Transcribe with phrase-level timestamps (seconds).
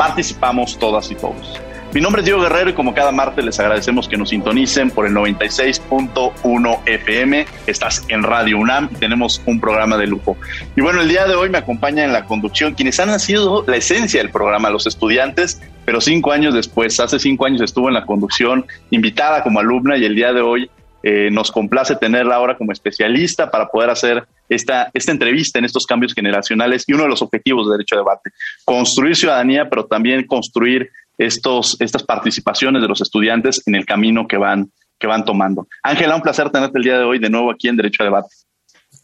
[0.00, 1.60] Participamos todas y todos.
[1.92, 5.06] Mi nombre es Diego Guerrero y como cada martes les agradecemos que nos sintonicen por
[5.06, 7.44] el 96.1 FM.
[7.66, 10.38] Estás en Radio UNAM y tenemos un programa de lujo.
[10.74, 13.76] Y bueno, el día de hoy me acompaña en la conducción quienes han sido la
[13.76, 18.06] esencia del programa, los estudiantes, pero cinco años después, hace cinco años estuvo en la
[18.06, 20.70] conducción, invitada como alumna y el día de hoy
[21.02, 25.86] eh, nos complace tenerla ahora como especialista para poder hacer esta, esta entrevista en estos
[25.86, 28.30] cambios generacionales y uno de los objetivos de Derecho a Debate,
[28.64, 34.36] construir ciudadanía, pero también construir estos, estas participaciones de los estudiantes en el camino que
[34.36, 35.66] van, que van tomando.
[35.82, 38.28] Ángela, un placer tenerte el día de hoy de nuevo aquí en Derecho a Debate.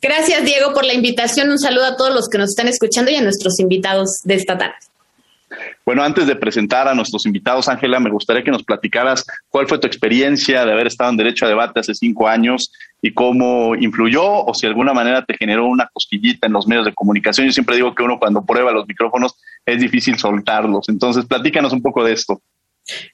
[0.00, 1.50] Gracias, Diego, por la invitación.
[1.50, 4.58] Un saludo a todos los que nos están escuchando y a nuestros invitados de esta
[4.58, 4.76] tarde.
[5.84, 9.78] Bueno, antes de presentar a nuestros invitados, Ángela, me gustaría que nos platicaras cuál fue
[9.78, 14.24] tu experiencia de haber estado en Derecho a Debate hace cinco años y cómo influyó
[14.24, 17.46] o si de alguna manera te generó una cosquillita en los medios de comunicación.
[17.46, 20.88] Yo siempre digo que uno cuando prueba los micrófonos es difícil soltarlos.
[20.88, 22.40] Entonces, platícanos un poco de esto.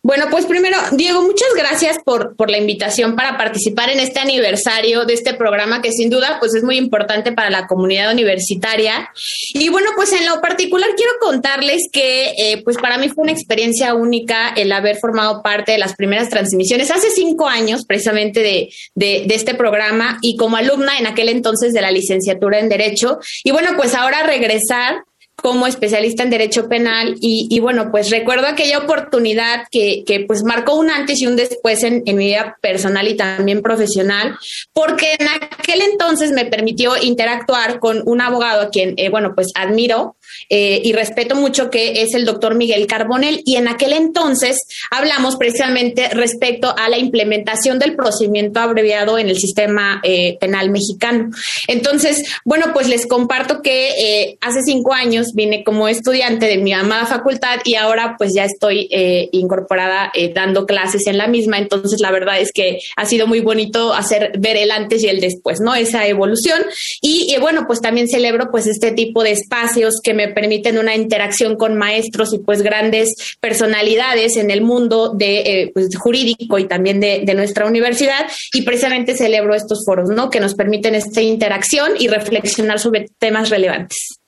[0.02, 5.04] Bueno, pues primero, Diego, muchas gracias por, por la invitación para participar en este aniversario
[5.04, 9.10] de este programa que sin duda pues es muy importante para la comunidad universitaria.
[9.54, 13.32] Y bueno, pues en lo particular quiero contarles que eh, pues para mí fue una
[13.32, 18.68] experiencia única el haber formado parte de las primeras transmisiones hace cinco años precisamente de,
[18.94, 23.18] de, de este programa y como alumna en aquel entonces de la licenciatura en Derecho.
[23.42, 25.04] Y bueno, pues ahora regresar
[25.42, 30.76] como especialista en derecho penal y, bueno, pues recuerdo aquella oportunidad que, que pues marcó
[30.76, 34.36] un antes y un después en, en, mi vida personal y también profesional,
[34.72, 39.48] porque en aquel entonces me permitió interactuar con un abogado a quien, eh, bueno, pues
[39.54, 40.16] admiro
[40.48, 44.58] eh, y respeto mucho, que es el doctor Miguel Carbonel, y en aquel entonces
[44.90, 51.30] hablamos precisamente respecto a la implementación del procedimiento abreviado en el sistema eh, penal mexicano.
[51.68, 56.72] Entonces, bueno, pues les comparto que eh, hace cinco años vine como estudiante de mi
[56.72, 58.88] amada facultad y ahora pues ya estoy
[59.32, 61.58] incorporada dando clases en la misma.
[61.58, 65.20] Entonces la verdad es que ha sido muy bonito hacer ver el antes y el
[65.20, 65.74] después, ¿no?
[65.74, 66.62] Esa evolución.
[67.00, 71.56] Y bueno, pues también celebro pues este tipo de espacios que me permiten una interacción
[71.56, 77.00] con maestros y pues grandes personalidades en el mundo de eh, pues, jurídico y también
[77.00, 78.26] de, nuestra universidad.
[78.52, 80.30] Y precisamente celebro estos foros, ¿no?
[80.30, 84.18] Que nos permiten esta interacción y reflexionar sobre temas relevantes.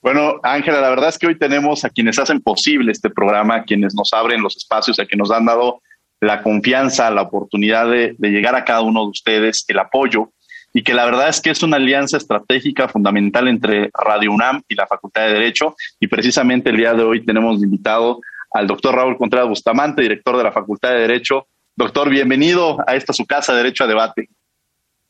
[0.00, 3.62] Bueno, Ángela, la verdad es que hoy tenemos a quienes hacen posible este programa, a
[3.62, 5.80] quienes nos abren los espacios, a quienes nos han dado
[6.22, 10.32] la confianza, la oportunidad de, llegar a cada uno de ustedes, el apoyo,
[10.72, 14.74] y que la verdad es que es una alianza estratégica fundamental entre Radio UNAM y
[14.74, 18.20] la Facultad de Derecho, y precisamente el día de hoy tenemos invitado
[18.52, 21.46] al doctor Raúl Contreras Bustamante, director de la Facultad de Derecho.
[21.74, 24.28] Doctor, bienvenido a esta su casa, Derecho a Debate.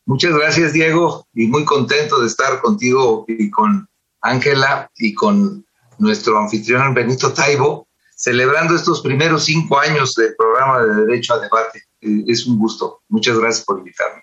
[0.04, 3.88] Muchas gracias, Diego, y muy contento de estar contigo y con
[4.20, 5.64] Ángela y con
[5.98, 11.82] nuestro anfitrión Benito Taibo, celebrando estos primeros cinco años del programa de Derecho a Debate.
[12.00, 13.02] Es un gusto.
[13.08, 14.22] Muchas gracias por invitarme.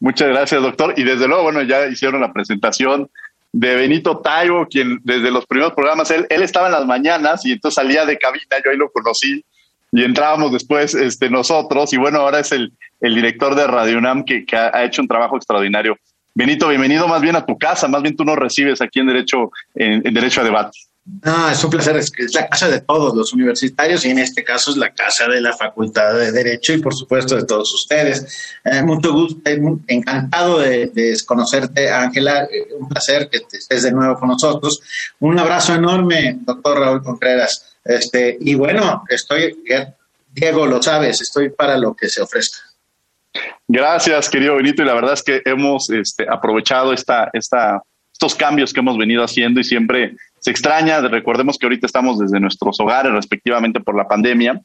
[0.00, 0.94] Muchas gracias, doctor.
[0.96, 3.08] Y desde luego, bueno, ya hicieron la presentación
[3.52, 7.52] de Benito Taibo, quien desde los primeros programas, él, él estaba en las mañanas y
[7.52, 9.44] entonces salía de cabina, yo ahí lo conocí
[9.92, 14.24] y entrábamos después este, nosotros y bueno, ahora es el, el director de Radio UNAM
[14.24, 15.96] que, que ha hecho un trabajo extraordinario.
[16.32, 19.50] Benito, bienvenido más bien a tu casa, más bien tú nos recibes aquí en Derecho,
[19.74, 20.78] en, en Derecho a Debate.
[21.22, 24.44] No, es un placer, es, es, la casa de todos los universitarios y en este
[24.44, 28.54] caso es la casa de la Facultad de Derecho y por supuesto de todos ustedes.
[28.64, 33.92] Eh, mucho gusto, eh, encantado de, de conocerte, Ángela, eh, un placer que estés de
[33.92, 34.80] nuevo con nosotros.
[35.18, 37.76] Un abrazo enorme, doctor Raúl Contreras.
[37.84, 39.62] Este, y bueno, estoy,
[40.32, 42.58] Diego, lo sabes, estoy para lo que se ofrezca.
[43.66, 47.82] Gracias, querido Benito, y la verdad es que hemos este, aprovechado esta, esta
[48.20, 51.00] estos cambios que hemos venido haciendo y siempre se extraña.
[51.00, 54.60] Recordemos que ahorita estamos desde nuestros hogares, respectivamente por la pandemia.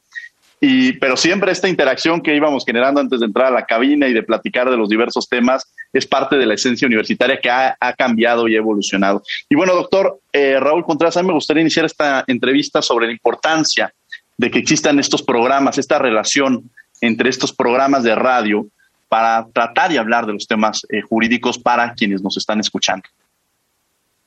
[0.60, 4.12] Y, pero siempre esta interacción que íbamos generando antes de entrar a la cabina y
[4.12, 8.46] de platicar de los diversos temas es parte de la esencia universitaria que ha, cambiado
[8.46, 9.22] y ha evolucionado.
[9.48, 13.12] Y bueno, doctor eh, Raúl Contreras, a mí me gustaría iniciar esta entrevista sobre la
[13.12, 13.90] importancia
[14.36, 16.70] de que existan estos programas, esta relación
[17.00, 18.66] entre estos programas de radio
[19.08, 23.08] para tratar y hablar de los temas eh, jurídicos para quienes nos están escuchando.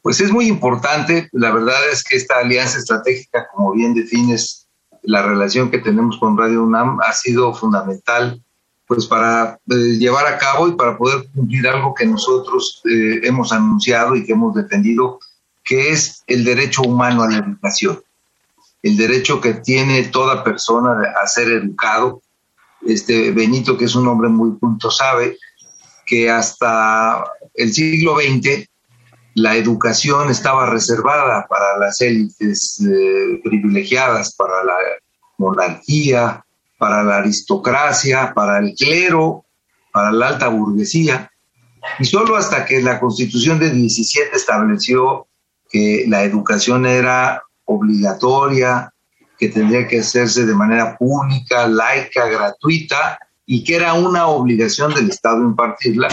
[0.02, 4.68] Pues es muy importante, la verdad es que esta alianza estratégica, como bien defines,
[5.04, 8.42] la relación que tenemos con Radio UNAM ha sido fundamental
[8.90, 13.52] pues para eh, llevar a cabo y para poder cumplir algo que nosotros eh, hemos
[13.52, 15.20] anunciado y que hemos defendido,
[15.64, 18.02] que es el derecho humano a la educación,
[18.82, 22.24] el derecho que tiene toda persona a ser educado.
[22.82, 25.38] Este Benito, que es un hombre muy culto, sabe
[26.08, 28.69] que hasta el siglo XX
[29.42, 34.76] la educación estaba reservada para las élites eh, privilegiadas, para la
[35.38, 36.44] monarquía,
[36.78, 39.46] para la aristocracia, para el clero,
[39.92, 41.32] para la alta burguesía.
[42.00, 45.28] Y solo hasta que la constitución de 17 estableció
[45.70, 48.94] que la educación era obligatoria,
[49.38, 55.10] que tendría que hacerse de manera pública, laica, gratuita, y que era una obligación del
[55.10, 56.10] Estado impartirla,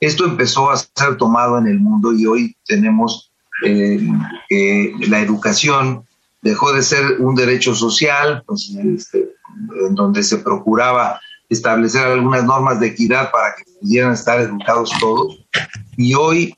[0.00, 3.30] esto empezó a ser tomado en el mundo y hoy tenemos
[3.64, 4.00] eh,
[4.48, 6.04] que la educación
[6.42, 9.34] dejó de ser un derecho social, pues, este,
[9.86, 11.20] en donde se procuraba
[11.50, 15.44] establecer algunas normas de equidad para que pudieran estar educados todos,
[15.96, 16.54] y hoy,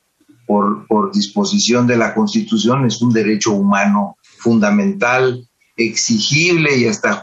[0.47, 7.23] por, por disposición de la Constitución, es un derecho humano fundamental, exigible y hasta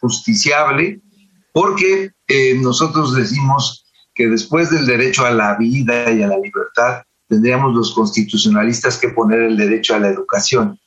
[0.00, 1.00] justiciable,
[1.52, 3.86] porque eh, nosotros decimos
[4.20, 9.08] que después del derecho a la vida y a la libertad, tendríamos los constitucionalistas que
[9.08, 10.78] poner el derecho a la educación,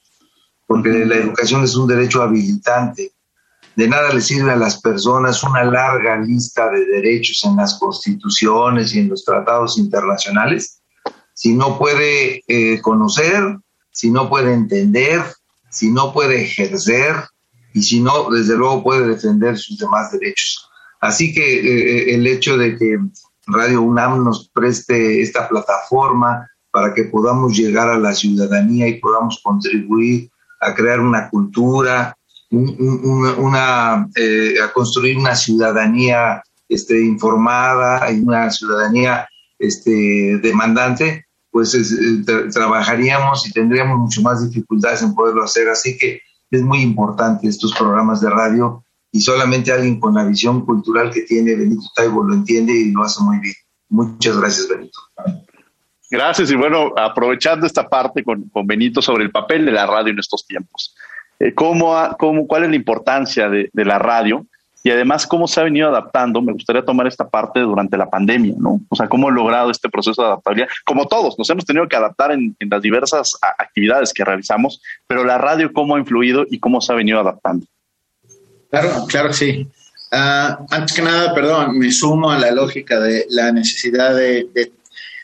[0.68, 3.12] porque la educación es un derecho habilitante.
[3.76, 8.94] De nada le sirve a las personas una larga lista de derechos en las constituciones
[8.94, 10.84] y en los tratados internacionales
[11.34, 13.58] si no puede eh, conocer,
[13.90, 15.24] si no puede entender,
[15.72, 17.16] si no puede ejercer
[17.74, 20.70] y si no, desde luego, puede defender sus demás derechos.
[21.04, 22.98] Así que eh, eh, el hecho de que
[23.46, 29.42] Radio UNAM nos preste esta plataforma para que podamos llegar a la ciudadanía y podamos
[29.44, 32.16] contribuir a crear una cultura,
[32.52, 39.28] una, eh, a construir una ciudadanía este, informada y una ciudadanía
[39.60, 41.78] este, demandante, pues
[42.54, 45.68] trabajaríamos y tendríamos mucho más dificultades en poderlo hacer.
[45.68, 50.66] Así que es muy importante estos programas de radio y solamente alguien con la visión
[50.66, 53.54] cultural que tiene Benito Taibo lo entiende y lo hace muy bien.
[53.90, 55.00] Muchas gracias, Benito.
[56.10, 60.12] Gracias y bueno, aprovechando esta parte con, con Benito sobre el papel de la radio
[60.12, 60.96] en estos tiempos.
[61.40, 64.48] Eh, ¿cómo, cómo, ¿Cuál es la importancia de, de, la radio?
[64.84, 66.42] Y además, ¿cómo se ha venido adaptando?
[66.42, 68.82] Me gustaría tomar esta parte durante la pandemia, ¿no?
[68.90, 70.70] O sea, ¿cómo ha logrado este proceso de adaptabilidad?
[70.86, 75.24] Como todos, nos hemos tenido que adaptar en, en las diversas actividades que realizamos, pero
[75.24, 77.68] la radio, ¿cómo ha influido y cómo se ha venido adaptando?
[78.74, 79.68] Claro, claro que sí.
[80.12, 84.72] Uh, antes que nada, perdón, me sumo a la lógica de la necesidad de,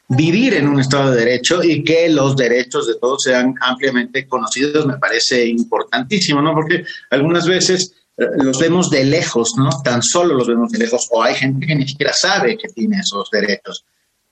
[0.07, 4.85] vivir en un Estado de Derecho y que los derechos de todos sean ampliamente conocidos,
[4.85, 6.53] me parece importantísimo, ¿no?
[6.53, 9.69] Porque algunas veces eh, los vemos de lejos, ¿no?
[9.83, 12.99] Tan solo los vemos de lejos, o hay gente que ni siquiera sabe que tiene
[12.99, 13.83] esos derechos.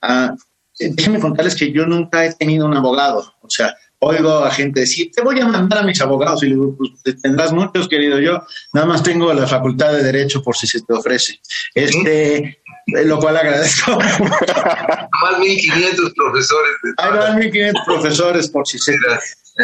[0.03, 0.37] Uh,
[0.77, 5.11] déjenme contarles que yo nunca he tenido un abogado, o sea, oigo a gente decir,
[5.11, 8.43] te voy a mandar a mis abogados y le digo, pues tendrás muchos, querido yo,
[8.73, 11.39] nada más tengo la facultad de Derecho por si se te ofrece.
[11.73, 13.97] Este, lo cual agradezco.
[13.99, 16.71] más 1500 profesores.
[16.97, 18.95] Hay más 1500 profesores por si se,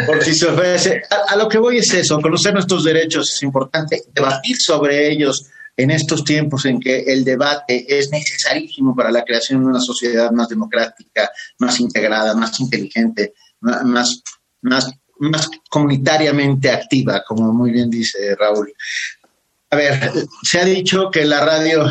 [0.06, 1.02] por si se ofrece.
[1.10, 5.50] A, a lo que voy es eso, conocer nuestros derechos es importante, debatir sobre ellos
[5.76, 10.30] en estos tiempos en que el debate es necesarísimo para la creación de una sociedad
[10.30, 14.22] más democrática, más integrada, más inteligente, más,
[14.62, 18.72] más, más comunitariamente activa, como muy bien dice Raúl.
[19.70, 21.90] A ver, se ha dicho que la radio,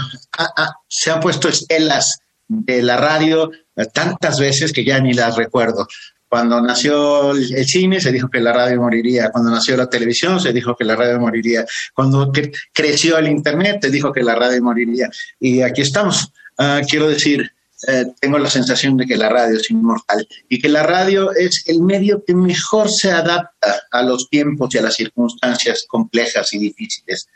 [0.88, 3.52] se han puesto estelas de la radio
[3.94, 5.88] tantas veces que ya ni las recuerdo.
[6.30, 9.30] Cuando nació el cine se dijo que la radio moriría.
[9.32, 11.66] Cuando nació la televisión se dijo que la radio moriría.
[11.94, 12.32] Cuando
[12.74, 15.10] creció el Internet se dijo que la radio moriría.
[15.40, 16.32] Y aquí estamos.
[16.58, 17.52] Ah, quiero decir,
[17.88, 21.64] eh, tengo la sensación de que la radio es inmortal y que la radio es
[21.68, 26.60] el medio que mejor se adapta a los tiempos y a las circunstancias complejas y
[26.60, 27.28] difíciles.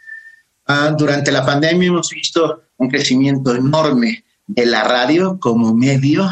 [0.65, 6.29] Ah, durante la pandemia hemos visto un crecimiento enorme de la radio como medio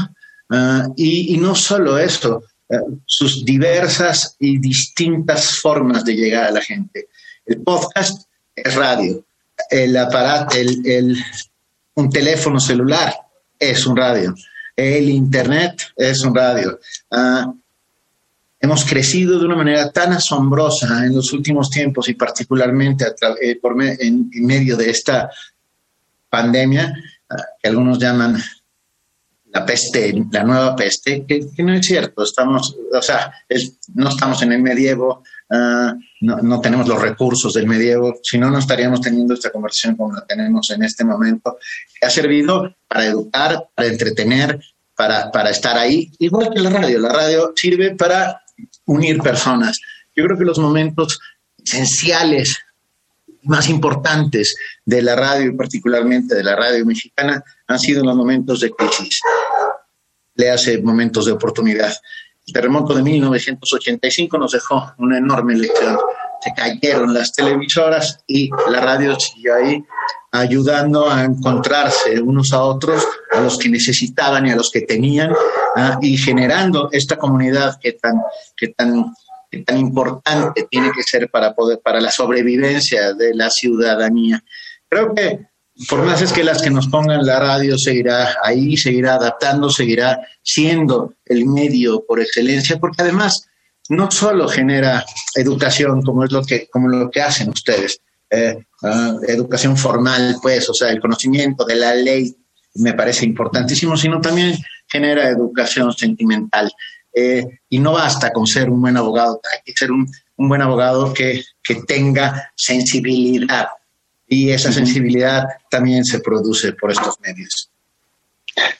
[0.49, 6.61] Ah, y, no solo eso, eh, sus diversas y distintas formas de llegar a la
[6.61, 7.07] gente.
[7.45, 9.25] El podcast es radio,
[9.69, 11.17] el aparato, el,
[11.95, 13.13] un teléfono celular
[13.69, 14.33] es un radio,
[14.75, 16.79] el internet es un radio.
[17.11, 17.53] Ah,
[18.59, 23.05] hemos crecido de una manera tan asombrosa en los últimos tiempos y particularmente
[23.41, 25.29] eh, por en, medio de esta
[26.29, 26.93] pandemia,
[27.29, 28.41] ah, que algunos llaman
[29.55, 32.23] la peste, la nueva peste, que, no es cierto.
[32.23, 33.33] Estamos, o sea,
[33.93, 38.59] no estamos en el medievo, ah, no, tenemos los recursos del medievo, si no, no
[38.59, 41.57] estaríamos teniendo esta conversación como la tenemos en este momento,
[42.01, 44.59] ha servido para educar, para entretener,
[44.95, 46.99] para, para estar ahí, igual que la radio.
[46.99, 48.41] La radio sirve para
[48.85, 49.79] unir personas.
[50.15, 51.19] Yo creo que los momentos
[51.63, 52.57] esenciales
[53.43, 58.59] más importantes de la radio y particularmente de la radio mexicana han sido los momentos
[58.59, 59.19] de crisis.
[60.35, 61.93] Le hace momentos de oportunidad.
[62.47, 65.97] El terremoto de 1985 nos dejó una enorme lección.
[66.41, 69.83] Se cayeron las televisoras y la radio siguió ahí
[70.31, 75.33] ayudando a encontrarse unos a otros, a los que necesitaban y a los que tenían,
[75.75, 75.97] ¿ah?
[76.01, 78.21] y generando esta comunidad que tan,
[78.55, 79.13] que tan
[79.63, 84.43] tan importante tiene que ser para poder para la sobrevivencia de la ciudadanía.
[84.89, 85.47] Creo que
[85.89, 90.19] por más es que las que nos pongan la radio seguirá ahí, seguirá adaptando, seguirá
[90.41, 93.47] siendo el medio por excelencia, porque además
[93.89, 95.05] no solo genera
[95.35, 100.69] educación como es lo que como lo que hacen ustedes, eh, ah, educación formal, pues,
[100.69, 102.35] o sea, el conocimiento de la ley
[102.75, 106.71] me parece importantísimo, sino también genera educación sentimental.
[107.13, 110.05] Eh, y no basta con ser un buen abogado, hay que ser un,
[110.37, 111.43] buen abogado que,
[111.87, 113.67] tenga sensibilidad.
[114.27, 117.69] Y esa sensibilidad también se produce por estos medios.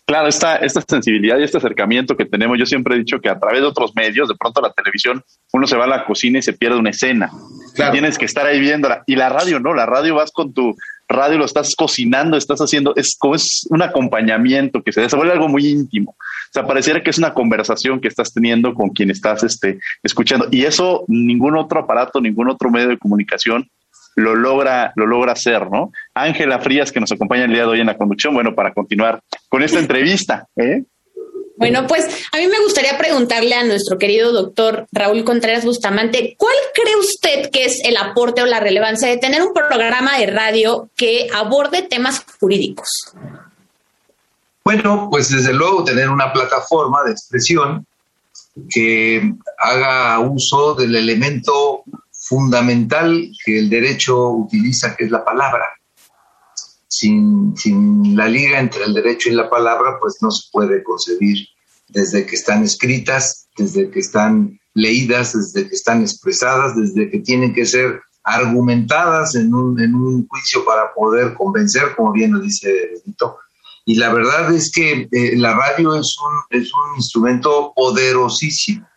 [0.06, 3.38] Claro, esta, esta sensibilidad y este acercamiento que tenemos, yo siempre he dicho que a
[3.38, 6.42] través de otros medios, de pronto la televisión, uno se va a la cocina y
[6.42, 7.30] se pierde una escena.
[7.92, 9.04] Tienes que estar ahí viéndola.
[9.06, 10.76] Y la radio no, la radio vas con tu
[11.08, 15.50] radio, lo estás cocinando, estás haciendo, es como es un acompañamiento que se desenvuelve algo
[15.50, 16.16] muy íntimo
[16.56, 20.48] sea, pareciera que es una conversación que estás teniendo con quien estás este, escuchando.
[20.52, 23.70] Y eso ningún otro aparato, ningún otro medio de comunicación
[24.16, 25.92] lo logra, lo logra hacer, ¿no?
[26.14, 29.22] Ángela Frías, que nos acompaña el día de hoy en la conducción, bueno, para continuar
[29.50, 30.48] con esta entrevista.
[30.56, 30.84] ¿eh?
[31.58, 36.56] Bueno, pues a mí me gustaría preguntarle a nuestro querido doctor Raúl Contreras Bustamante, ¿cuál
[36.74, 40.90] cree usted que es el aporte o la relevancia de tener un programa de radio
[40.96, 42.90] que aborde temas jurídicos?
[44.64, 47.86] Bueno, pues desde luego tener una plataforma de expresión
[48.70, 51.84] que haga uso del elemento
[52.28, 55.66] fundamental que el derecho utiliza, que es la palabra.
[56.88, 61.48] Sin, sin, la liga entre el derecho y la palabra, pues no se puede concebir
[61.88, 67.54] desde que están escritas, desde que están leídas, desde que están expresadas, desde que tienen
[67.54, 72.72] que ser argumentadas en un, en un juicio para poder convencer, como bien lo dice
[72.92, 73.38] Benito,
[73.86, 78.88] y la verdad es que eh, la radio es un, es un instrumento poderosísimo.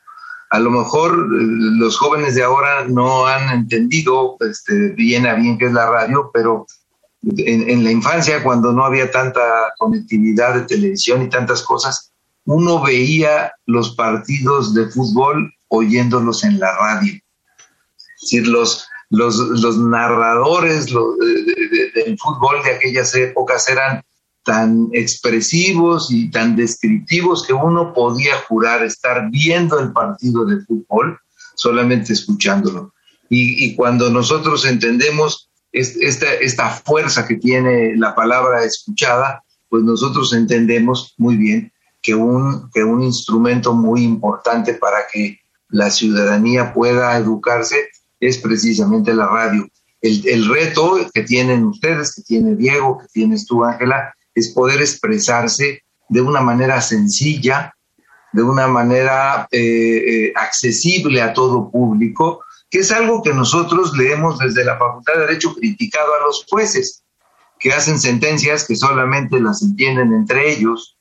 [0.51, 1.45] A lo mejor eh,
[1.79, 6.31] los jóvenes de ahora no han entendido este, bien a bien qué es la radio,
[6.33, 6.67] pero
[7.23, 12.13] en, la infancia, cuando no había tanta conectividad de televisión y tantas cosas,
[12.45, 17.13] uno veía los partidos de fútbol oyéndolos en la radio.
[17.13, 24.03] Es decir, los, los, los narradores del fútbol de aquellas épocas eran
[24.49, 31.19] tan expresivos y tan descriptivos que uno podía jurar estar viendo el partido de fútbol
[31.55, 32.95] solamente escuchándolo.
[33.29, 41.13] Y, cuando nosotros entendemos esta, esta fuerza que tiene la palabra escuchada, pues nosotros entendemos
[41.19, 47.77] muy bien que un, que un instrumento muy importante para que la ciudadanía pueda educarse
[48.19, 49.69] es precisamente la radio.
[50.01, 54.81] El, el, reto que tienen ustedes, que tiene Diego, que tienes tú, Ángela, es poder
[54.81, 57.75] expresarse de una manera sencilla,
[58.33, 62.41] de una manera eh, eh, accesible a todo público,
[62.71, 67.03] que es algo que nosotros leemos desde la Facultad de Derecho criticado a los jueces,
[67.59, 70.97] que hacen sentencias que solamente las entienden entre ellos,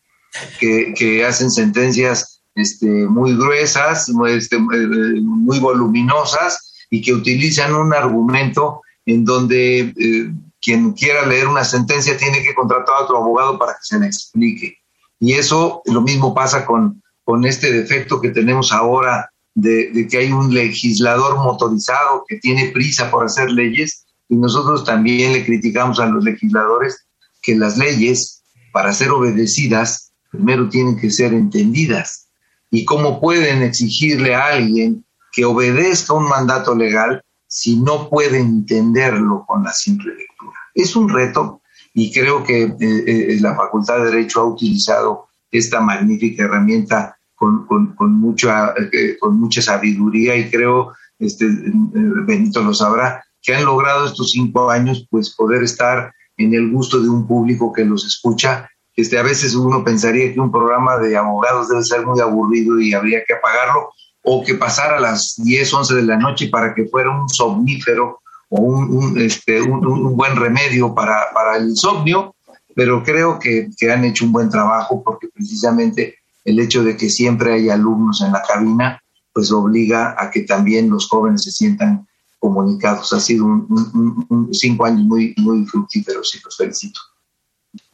[0.59, 9.25] que, hacen sentencias este, muy gruesas, este, muy voluminosas y que utilizan un argumento en
[9.25, 10.31] donde eh,
[10.67, 14.07] quien quiera leer una sentencia tiene que contratar a otro abogado para que se le
[14.07, 14.75] explique.
[15.17, 20.33] Y eso lo mismo pasa con, con este defecto que tenemos ahora de, que hay
[20.33, 26.05] un legislador motorizado que tiene prisa por hacer leyes y nosotros también le criticamos a
[26.07, 27.07] los legisladores
[27.41, 28.43] que las leyes,
[28.73, 32.27] para ser obedecidas, primero tienen que ser entendidas.
[32.71, 39.45] ¿Y cómo pueden exigirle a alguien que obedezca un mandato legal si no puede entenderlo
[39.47, 40.57] con la simple lectura?
[40.73, 41.61] Es un reto
[41.93, 47.65] y creo que eh, eh, la Facultad de Derecho ha utilizado esta magnífica herramienta con,
[47.65, 54.05] con, mucha, eh, con mucha sabiduría y creo, este, Benito lo sabrá, que han logrado
[54.05, 58.69] estos cinco años pues poder estar en el gusto de un público que los escucha.
[58.95, 62.93] Este, a veces uno pensaría que un programa de abogados debe ser muy aburrido y
[62.93, 63.89] habría que apagarlo,
[64.29, 68.19] o que pasara a las 10, 11 de la noche para que fuera un somnífero
[68.49, 72.35] o un, este, un, buen remedio para, para, el insomnio,
[72.75, 77.09] pero creo que, que, han hecho un buen trabajo porque precisamente el hecho de que
[77.09, 82.05] siempre hay alumnos en la cabina, pues obliga a que también los jóvenes se sientan
[82.37, 83.13] comunicados.
[83.13, 86.99] Ha sido un, cinco años muy, muy fructíferos y los felicito.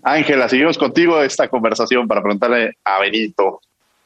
[0.02, 3.62] Ángela, seguimos contigo esta conversación para preguntarle a Benito.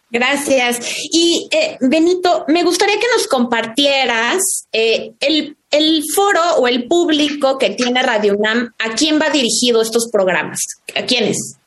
[0.10, 0.80] Gracias.
[1.12, 7.58] Y eh, Benito, me gustaría que nos compartieras eh, el, el, foro o el público
[7.58, 10.60] que tiene Radio UNAM, ¿a quién va dirigido estos programas?
[10.96, 11.58] ¿A quiénes?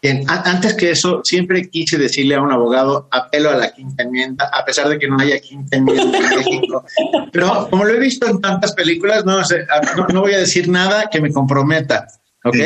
[0.00, 4.48] Bien, antes que eso, siempre quise decirle a un abogado, apelo a la quinta enmienda,
[4.52, 6.84] a pesar de que no haya quinta enmienda en México.
[7.32, 9.40] Pero como lo he visto en tantas películas, no,
[10.12, 12.06] no, voy a decir nada que me comprometa,
[12.44, 12.56] ¿ok?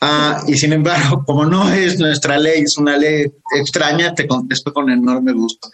[0.00, 3.26] Ah, y sin embargo, como no es nuestra ley, es una ley
[3.56, 5.70] extraña, te contesto con enorme gusto.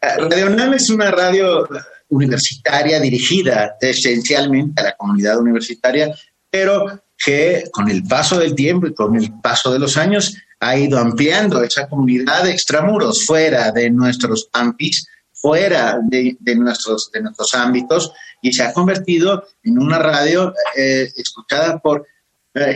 [0.00, 1.68] Ah, radio UNAM es una radio
[2.08, 6.12] universitaria dirigida esencialmente a la comunidad universitaria,
[6.50, 10.76] pero que con el paso del tiempo y con el paso de los años ha
[10.76, 17.54] ido ampliando esa comunidad de extramuros, fuera de nuestros ampis, fuera de, nuestros, de nuestros
[17.54, 18.12] ámbitos,
[18.42, 22.06] y se ha convertido en una radio eh, escuchada por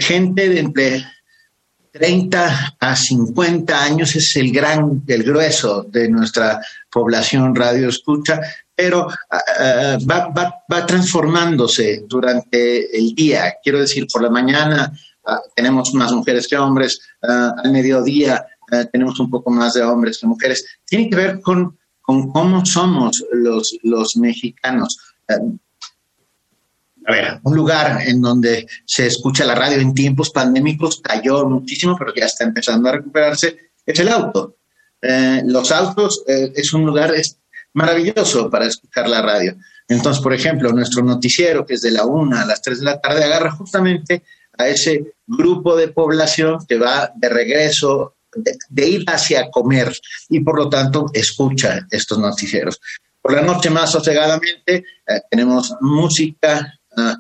[0.01, 1.05] gente de entre
[1.95, 8.41] 30 a 50 años, es el gran, el grueso de nuestra población radio escucha,
[8.75, 9.99] pero ah, ah,
[10.69, 13.55] va, transformándose durante el día.
[13.63, 14.93] Quiero decir, por la mañana
[15.25, 18.45] ah, tenemos más mujeres que hombres, al mediodía
[18.91, 20.67] tenemos un poco más de hombres que mujeres.
[20.85, 24.99] Tiene que ver con, cómo somos los, los mexicanos.
[27.07, 31.97] A ver, un lugar en donde se escucha la radio en tiempos pandémicos cayó muchísimo,
[31.99, 34.57] pero ya está empezando a recuperarse, es el auto.
[35.03, 37.13] Eh, los autos eh, es un lugar
[37.75, 39.55] maravilloso para escuchar la radio.
[39.87, 43.01] Entonces, por ejemplo, nuestro noticiero, que es de la una a las 3 de la
[43.01, 44.23] tarde, agarra justamente
[44.57, 48.15] a ese grupo de población que va de regreso,
[48.71, 49.93] de, ir hacia comer
[50.29, 52.81] y por lo tanto escucha estos noticieros.
[53.21, 57.17] Por la noche más sosegadamente eh, tenemos música, ah,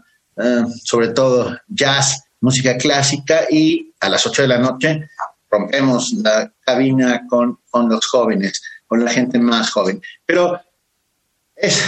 [0.82, 5.08] sobre todo jazz, música clásica y a las 8 de la noche
[5.50, 10.00] rompemos la cabina con, con los jóvenes con la gente más joven.
[10.26, 10.60] Pero
[11.56, 11.82] es,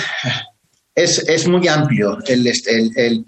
[0.94, 3.24] es, es muy amplio el, el, el,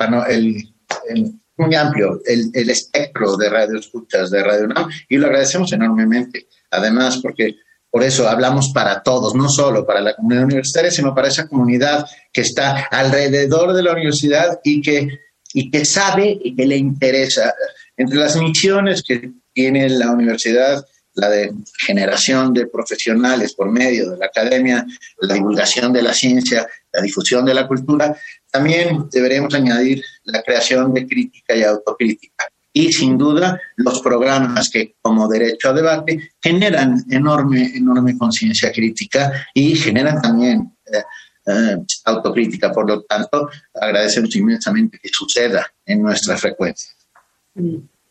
[1.56, 6.48] muy amplio el, el, espectro de radio escuchas de Radio UNAM y lo agradecemos enormemente.
[6.70, 7.56] Además, porque
[7.90, 12.06] por eso hablamos para todos, no solo para la comunidad universitaria, sino para esa comunidad
[12.32, 15.08] que está alrededor de la universidad y que,
[15.54, 17.54] y que sabe y que le interesa.
[17.96, 20.84] Entre las misiones que tiene la universidad
[21.18, 24.86] la de generación de profesionales por medio de la academia,
[25.20, 28.16] la divulgación de la ciencia, la difusión de la cultura,
[28.50, 32.48] también deberemos añadir la creación de crítica y autocrítica.
[32.72, 39.46] Y sin duda los programas que como derecho a debate generan enorme, enorme conciencia crítica
[39.54, 41.02] y generan también eh,
[41.48, 42.70] eh, autocrítica.
[42.70, 46.92] Por lo tanto, agradecemos inmensamente que suceda en nuestra frecuencia.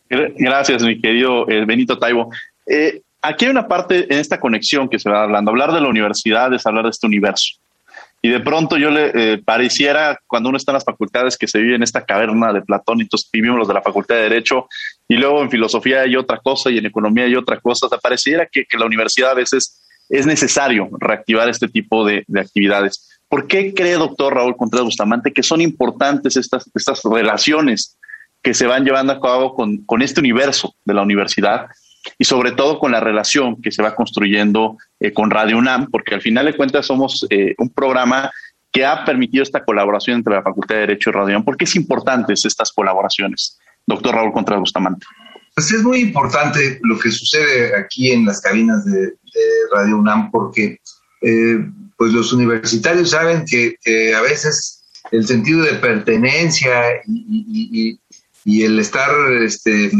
[0.08, 2.30] Gracias, mi querido eh, Benito Taibo.
[2.66, 5.50] Eh, aquí hay una parte en esta conexión que se va hablando.
[5.50, 7.57] Hablar de la universidad es hablar de este universo.
[8.20, 11.60] Y de pronto yo le eh, pareciera, cuando uno está en las facultades, que se
[11.60, 14.66] vive en esta caverna de Platón, y entonces vivimos los de la Facultad de Derecho,
[15.06, 17.86] y luego en filosofía hay otra cosa, y en economía hay otra cosa.
[17.86, 23.20] O pareciera que, la universidad a veces es necesario reactivar este tipo de, actividades.
[23.28, 27.98] ¿Por qué cree, doctor Raúl Contreras Bustamante, que son importantes estas, estas relaciones
[28.42, 31.66] que se van llevando a cabo con, con este universo de la universidad
[32.16, 36.14] y sobre todo con la relación que se va construyendo eh, con Radio UNAM, porque
[36.14, 38.30] al final de cuentas somos eh, un programa
[38.70, 41.44] que ha permitido esta colaboración entre la Facultad de Derecho y Radio UNAM.
[41.44, 45.06] ¿Por qué es importantes estas colaboraciones, doctor Raúl Contreras Bustamante?
[45.54, 49.14] Pues es muy importante lo que sucede aquí en las cabinas de,
[49.72, 50.78] Radio UNAM, porque
[51.20, 51.58] eh,
[51.96, 53.76] pues los universitarios saben que,
[54.14, 56.72] a veces el sentido de pertenencia
[57.06, 57.98] y
[58.64, 59.10] el estar
[59.42, 59.90] este,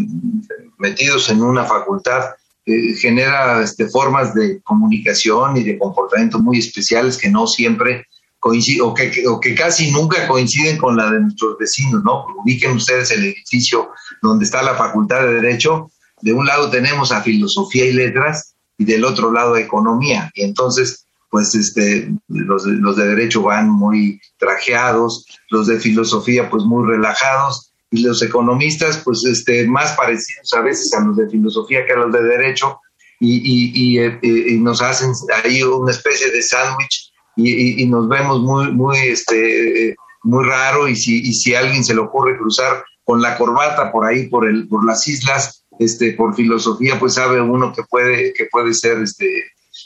[0.79, 2.31] metidos en una facultad
[2.65, 8.07] eh, genera este, formas de comunicación y de comportamiento muy especiales que no siempre
[8.39, 12.27] coinciden o que, o que casi nunca coinciden con la de nuestros vecinos, ¿no?
[12.43, 13.91] Ubiquen ustedes el edificio
[14.23, 15.91] donde está la Facultad de Derecho.
[16.21, 20.31] De un lado tenemos a Filosofía y Letras y del otro lado a Economía.
[20.35, 26.65] Y entonces, pues este, los, los de Derecho van muy trajeados, los de Filosofía pues
[26.65, 31.87] muy relajados y los economistas, pues, este, más parecidos a veces a los de filosofía
[31.87, 32.81] que a los de derecho,
[33.21, 35.11] y, y, eh, y, nos hacen
[35.43, 41.21] ahí una especie de sándwich y, nos vemos muy, muy, este, muy raro, y si,
[41.21, 44.69] y si a alguien se le ocurre cruzar con la corbata por ahí, por, el,
[44.69, 49.27] por las islas, este, por filosofía, pues sabe uno que puede, que puede ser este,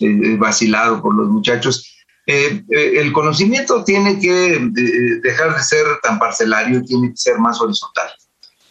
[0.01, 2.02] eh, vacilado por los muchachos.
[2.27, 4.61] Eh, eh, el conocimiento tiene que eh,
[5.23, 8.09] dejar de ser tan parcelario, tiene que ser más horizontal.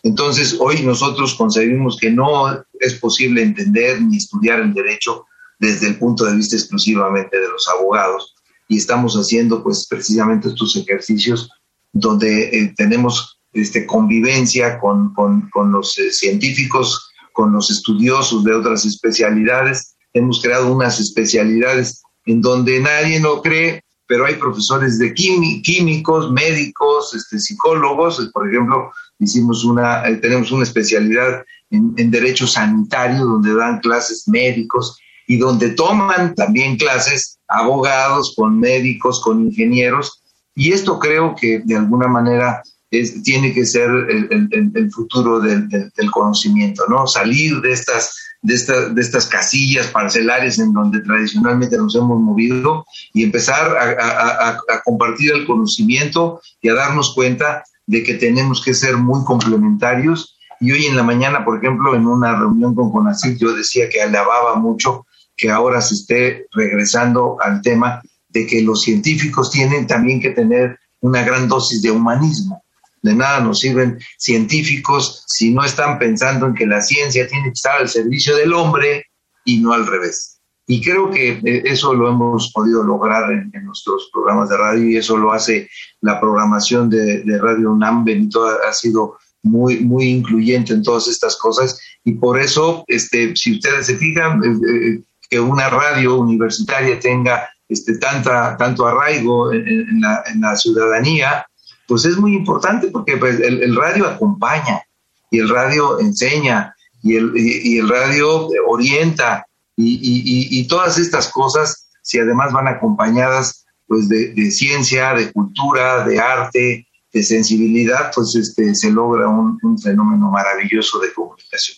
[0.03, 5.25] Entonces, hoy nosotros concebimos que no es posible entender ni estudiar el derecho
[5.59, 8.33] desde el punto de vista exclusivamente de los abogados
[8.67, 11.49] y estamos haciendo pues precisamente estos ejercicios
[11.93, 19.97] donde tenemos este, convivencia con, con, con los científicos, con los estudiosos de otras especialidades.
[20.13, 27.13] Hemos creado unas especialidades en donde nadie lo cree, pero hay profesores de químicos, médicos,
[27.15, 33.79] este, psicólogos, por ejemplo, hicimos una, eh, tenemos una especialidad en, derecho sanitario donde dan
[33.79, 40.21] clases médicos y donde toman también clases abogados con médicos, con ingenieros,
[40.53, 45.39] y esto creo que de alguna manera es, tiene que ser el, el, el futuro
[45.39, 47.07] del, del, del, conocimiento, ¿no?
[47.07, 48.55] Salir de estas de,
[48.93, 55.45] de estas casillas parcelares en donde tradicionalmente nos hemos movido y empezar a, compartir el
[55.45, 60.37] conocimiento y a darnos cuenta de que tenemos que ser muy complementarios.
[60.59, 64.01] Y hoy en la mañana, por ejemplo, en una reunión con Conacit, yo decía que
[64.01, 70.19] alababa mucho que ahora se esté regresando al tema de que los científicos tienen también
[70.19, 72.63] que tener una gran dosis de humanismo
[73.01, 77.53] de nada nos sirven científicos si no están pensando en que la ciencia tiene que
[77.53, 79.05] estar al servicio del hombre
[79.43, 80.39] y no al revés.
[80.67, 84.97] Y creo que eh, eso lo hemos podido lograr en, nuestros programas de radio y
[84.97, 85.69] eso lo hace
[86.01, 88.05] la programación de, Radio UNAM.
[88.05, 93.53] Benito ha, sido muy, muy incluyente en todas estas cosas y por eso, este, si
[93.53, 100.01] ustedes se fijan, eh, eh, que una radio universitaria tenga este, tanta, tanto arraigo en
[100.01, 101.45] la ciudadanía,
[101.91, 104.81] pues es muy importante porque pues, el, radio acompaña
[105.29, 106.73] y el radio enseña
[107.03, 114.07] y el, y, el radio orienta y, todas estas cosas, si además van acompañadas pues
[114.07, 120.97] de, ciencia, de cultura, de arte, de sensibilidad, pues este, se logra un fenómeno maravilloso
[120.99, 121.77] de comunicación.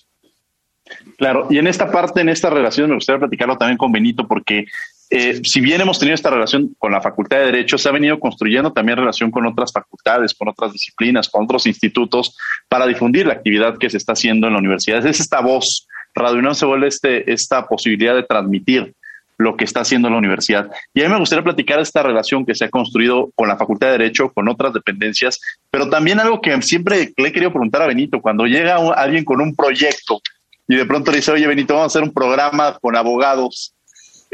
[1.17, 4.65] Claro, y en esta parte, en esta relación, me gustaría platicarlo también con Benito, porque
[5.09, 8.19] eh, si bien hemos tenido esta relación con la Facultad de Derecho, se ha venido
[8.19, 12.35] construyendo también relación con otras facultades, con otras disciplinas, con otros institutos,
[12.67, 15.05] para difundir la actividad que se está haciendo en la universidad.
[15.05, 15.87] Es esta voz.
[16.15, 18.93] Radio se vuelve este, esta posibilidad de transmitir
[19.37, 20.69] lo que está haciendo la universidad.
[20.93, 23.87] Y a mí me gustaría platicar esta relación que se ha construido con la Facultad
[23.87, 25.39] de Derecho, con otras dependencias,
[25.69, 29.41] pero también algo que siempre le he querido preguntar a Benito, cuando llega alguien con
[29.41, 30.21] un proyecto
[30.67, 33.72] y de pronto le dice, oye Benito, vamos a hacer un programa con abogados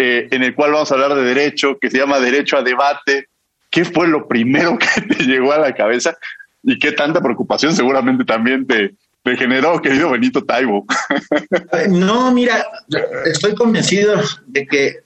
[0.02, 3.28] eh, en el cual vamos a hablar de derecho, que se llama Derecho a Debate.
[3.70, 6.18] ¿Qué fue lo primero que te llegó a la cabeza
[6.64, 10.86] y qué tanta preocupación seguramente también te, te generó, querido Benito Taibo?
[11.90, 12.66] No, mira,
[13.26, 15.00] estoy convencido de que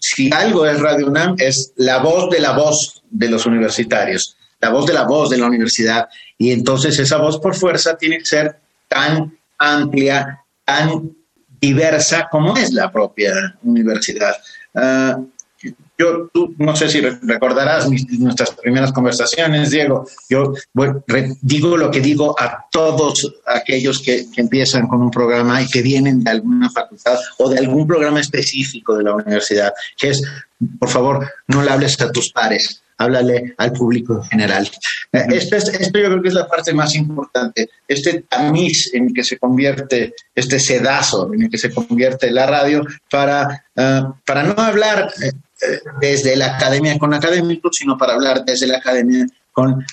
[0.00, 4.70] si algo es Radio UNAM es la voz de la voz de los universitarios, la
[4.70, 6.08] voz de la voz de la universidad.
[6.38, 8.56] Y entonces esa voz por fuerza tiene que ser
[8.88, 11.12] tan amplia, tan
[11.60, 14.34] diversa como es la propia universidad.
[14.74, 15.18] Ah,
[15.98, 20.06] yo, tú, no sé si recordarás nuestras primeras conversaciones, Diego.
[20.30, 20.54] Yo
[21.42, 25.82] digo lo que digo a todos aquellos que, que, empiezan con un programa y que
[25.82, 30.22] vienen de alguna facultad o de algún programa específico de la universidad, que es,
[30.78, 34.70] por favor, no le hables a tus pares, háblale al público en general.
[35.12, 37.70] Eh, esto, esto yo creo que es la parte más importante.
[37.88, 42.46] Este tamiz en el que se convierte, este sedazo en el que se convierte la
[42.46, 45.32] radio para, eh, para no hablar eh,
[45.98, 49.84] desde la academia con académicos, sino para hablar desde la academia con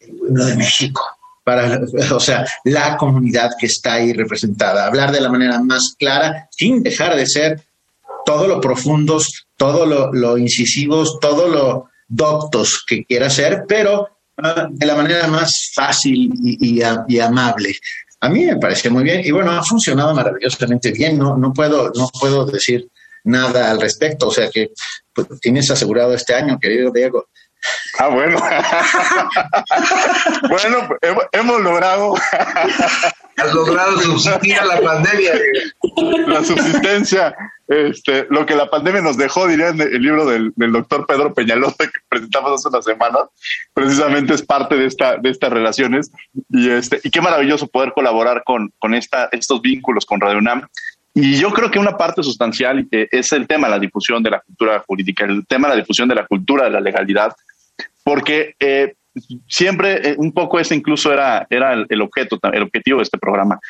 [0.00, 1.02] el pueblo de México.
[1.42, 1.80] Para,
[2.12, 6.82] o sea, la comunidad que está ahí representada, hablar de la manera más clara, sin
[6.82, 7.62] dejar de ser
[8.24, 14.66] todo lo profundos, todo lo, lo incisivos, todo lo, doctos que quiera ser, pero ah,
[14.70, 16.82] de la manera más fácil y,
[17.20, 17.74] amable.
[18.20, 21.90] a mí me pareció muy bien y bueno, ha funcionado maravillosamente bien, no, no, puedo,
[21.94, 22.88] no puedo decir
[23.24, 24.72] nada al respecto, o sea que
[25.14, 27.26] pues, tienes asegurado este año, querido Diego.
[27.98, 28.38] Ah, bueno.
[30.48, 30.88] bueno,
[31.30, 32.14] hemos logrado.
[33.36, 35.32] Has logrado subsistir a la pandemia.
[36.26, 37.36] la subsistencia.
[37.72, 41.86] Este, lo que la pandemia nos dejó, diría en el libro del, doctor Pedro Peñalosa
[41.86, 43.22] que presentamos hace unas semanas,
[43.72, 46.12] precisamente es parte de, esta, de estas relaciones.
[46.50, 50.68] Y, este, y qué maravilloso poder colaborar con, con esta, estos vínculos con Radio UNAM.
[51.14, 54.30] Y yo creo que una parte sustancial eh, es el tema de la difusión de
[54.30, 57.34] la cultura jurídica, el tema de la difusión de la cultura de la legalidad,
[58.02, 58.94] porque eh,
[59.46, 63.60] siempre eh, un poco ese incluso era, era el, objeto, el objetivo de este programa.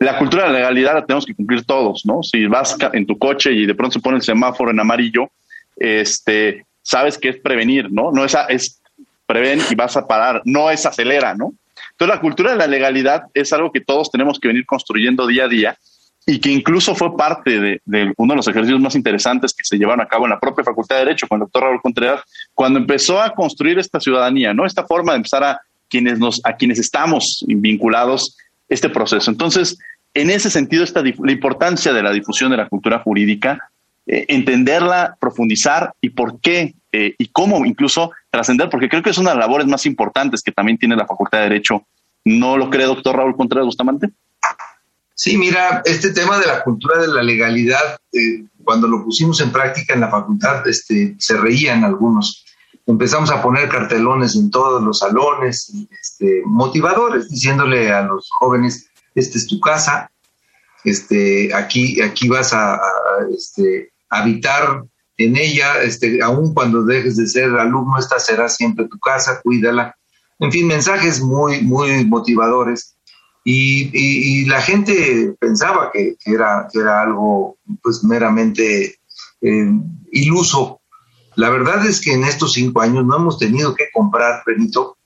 [0.00, 2.22] La cultura de la legalidad la tenemos que cumplir todos, ¿no?
[2.22, 5.30] Si vas en tu coche y de pronto se pone el semáforo en amarillo,
[5.76, 8.12] este, sabes que es prevenir, ¿no?
[8.12, 8.80] No es, es
[9.26, 11.52] prevén y vas a parar, no es acelera, ¿no?
[11.90, 15.44] Entonces la cultura de la legalidad es algo que todos tenemos que venir construyendo día
[15.44, 15.78] a día
[16.26, 17.80] y que incluso fue parte de,
[18.16, 20.96] uno de los ejercicios más interesantes que se llevaron a cabo en la propia Facultad
[20.96, 22.22] de Derecho con el doctor Raúl Contreras,
[22.54, 24.66] cuando empezó a construir esta ciudadanía, ¿no?
[24.66, 28.36] Esta forma de empezar a quienes, nos, a quienes estamos vinculados
[28.68, 29.30] este proceso.
[29.30, 29.78] Entonces,
[30.14, 33.70] en ese sentido, esta, la importancia de la difusión de la cultura jurídica,
[34.06, 39.18] eh, entenderla, profundizar y por qué eh, y cómo incluso trascender, porque creo que es
[39.18, 41.86] una de las labores más importantes que también tiene la Facultad de Derecho.
[42.24, 44.10] ¿No lo cree, doctor Raúl Contreras Bustamante?
[45.14, 49.50] Sí, mira, este tema de la cultura de la legalidad, eh, cuando lo pusimos en
[49.52, 52.46] práctica en la facultad, este, se reían algunos.
[52.88, 59.36] Empezamos a poner cartelones en todos los salones, este, motivadores, diciéndole a los jóvenes, esta
[59.36, 60.10] es tu casa,
[60.84, 62.80] este, aquí, aquí vas a,
[63.30, 64.84] este, habitar
[65.18, 69.94] en ella, este, aun cuando dejes de ser alumno, esta será siempre tu casa, cuídala.
[70.38, 72.96] En fin, mensajes muy, muy motivadores
[73.44, 78.98] y, la gente pensaba que, era, que era algo pues meramente
[79.42, 79.72] eh,
[80.10, 80.80] iluso.
[81.38, 84.96] La verdad es que en estos cinco años no hemos tenido que comprar, Benito,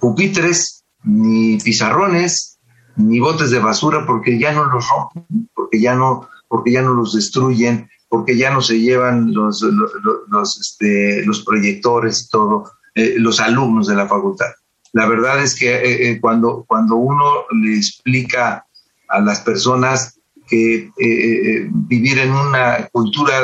[0.00, 2.58] pupitres, ni pizarrones,
[2.96, 6.94] ni botes de basura, porque ya no los rompen, porque ya no, porque ya no
[6.94, 13.38] los destruyen, porque ya no se llevan los, los, este, proyectores y todo, eh, los
[13.40, 14.52] alumnos de la facultad.
[14.94, 18.64] La verdad es que eh, eh, cuando, cuando uno le explica
[19.06, 23.40] a las personas que eh, vivir en una cultura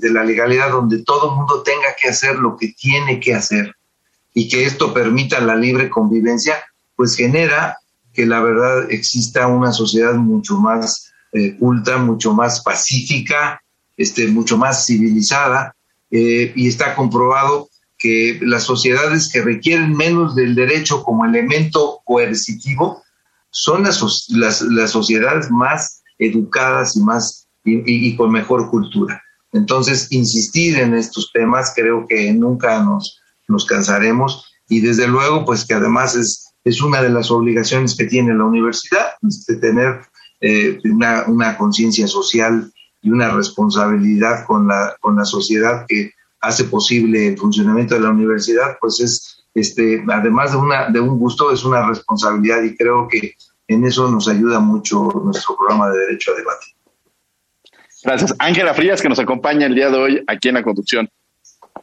[0.00, 3.74] de, la legalidad donde todo el mundo tenga que hacer lo que tiene que hacer
[4.32, 6.54] y que esto permita la libre convivencia,
[6.96, 7.78] pues genera
[8.12, 11.12] que la verdad exista una sociedad mucho más
[11.58, 13.62] culta, mucho más pacífica,
[13.96, 15.74] este, mucho más civilizada,
[16.10, 23.02] y está comprobado que las sociedades que requieren menos del derecho como elemento coercitivo
[23.50, 29.22] son las, las, sociedades más educadas y, más, y, con mejor cultura.
[29.52, 35.64] Entonces, insistir en estos temas creo que nunca nos, nos cansaremos y desde luego, pues
[35.66, 40.00] que además es, es una de las obligaciones que tiene la universidad, pues, de tener
[40.40, 46.64] eh, una, una conciencia social y una responsabilidad con la, con la sociedad que hace
[46.64, 51.52] posible el funcionamiento de la universidad, pues es, este, además de, una, de un gusto,
[51.52, 53.34] es una responsabilidad y creo que
[53.74, 56.66] en eso nos ayuda mucho nuestro programa de Derecho a Debate.
[58.02, 58.34] Gracias.
[58.38, 61.08] Ángela Frías, que nos acompaña el día de hoy aquí en la conducción.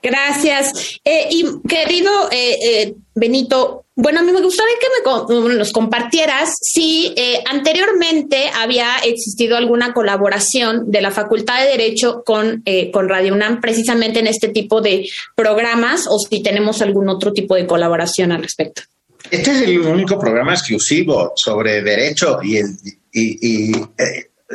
[0.01, 0.99] Gracias.
[1.03, 6.53] Eh, y querido eh, eh, Benito, bueno, a mí me gustaría que me nos compartieras
[6.61, 7.15] si
[7.49, 14.19] anteriormente había existido alguna colaboración de la Facultad de Derecho con, con Radio UNAM precisamente
[14.19, 18.83] en este tipo de programas o si tenemos algún otro tipo de colaboración al respecto.
[19.29, 22.77] Este es el único programa exclusivo sobre derecho y, el,
[23.11, 23.71] y,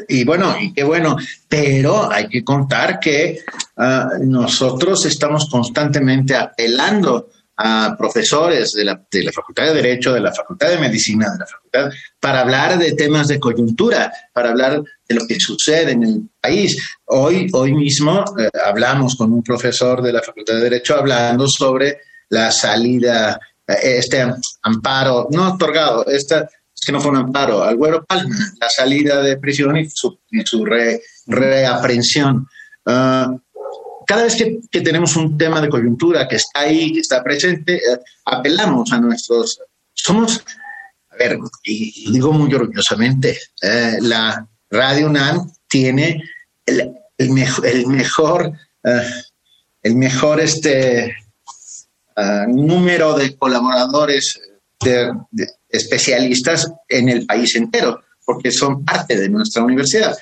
[0.09, 1.16] y bueno, y qué bueno,
[1.48, 3.40] pero hay que contar que
[3.77, 10.20] ah, nosotros estamos constantemente apelando a profesores de la, de la, Facultad de Derecho, de
[10.20, 14.83] la Facultad de Medicina, de la Facultad, para hablar de temas de coyuntura, para hablar
[15.07, 16.77] de lo que sucede en el país.
[17.05, 21.98] Hoy, hoy mismo eh, hablamos con un profesor de la Facultad de Derecho hablando sobre
[22.31, 24.27] la salida, eh, este
[24.62, 26.48] amparo, no otorgado, esta
[26.85, 30.18] que no fue un amparo, al Güero Palma, la salida de prisión y su,
[31.27, 32.46] reaprensión.
[32.87, 33.35] Ah,
[34.07, 37.98] cada vez que, tenemos un tema de coyuntura que está ahí, que está presente, eh,
[38.25, 39.61] apelamos a nuestros...
[39.94, 40.42] Somos,
[41.11, 46.20] a ver, y, digo muy orgullosamente, eh, la Radio UNAM tiene
[46.66, 49.11] el, el mejor, eh,
[49.83, 51.14] el mejor este,
[52.22, 54.40] ah, número de colaboradores
[54.80, 55.12] de,
[55.68, 60.16] especialistas en el país entero, porque son parte de nuestra universidad.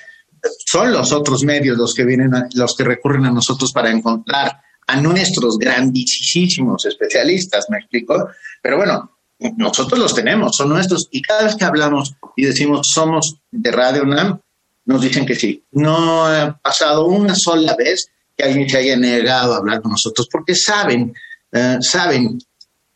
[0.65, 4.99] Son los otros medios los que vienen, los que recurren a nosotros para encontrar a
[4.99, 8.29] nuestros grandísimos especialistas, ¿me explico?
[8.61, 9.11] Pero bueno,
[9.57, 14.03] nosotros los tenemos, son nuestros, y cada vez que hablamos y decimos somos de Radio
[14.03, 14.39] UNAM,
[14.85, 15.63] nos dicen que sí.
[15.71, 20.27] No ha pasado una sola vez que alguien se haya negado a hablar con nosotros,
[20.31, 21.13] porque saben,
[21.51, 22.39] eh, saben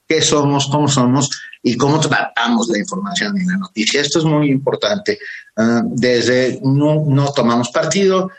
[0.08, 1.30] qué somos, cómo somos
[1.62, 4.02] y cómo tratamos la información y la noticia.
[4.02, 5.14] Esto es muy importante.
[5.14, 8.30] Eh, desde no, no tomamos partido,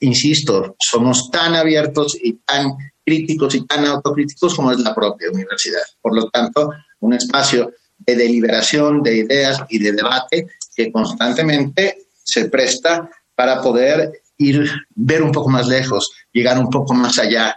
[0.00, 5.82] insisto, somos tan abiertos y tan críticos y tan autocríticos como es la propia universidad.
[6.00, 12.48] Por lo tanto, un espacio de deliberación, de ideas y de debate que constantemente se
[12.48, 17.56] presta para poder ir, ver un poco más lejos, llegar un poco más allá,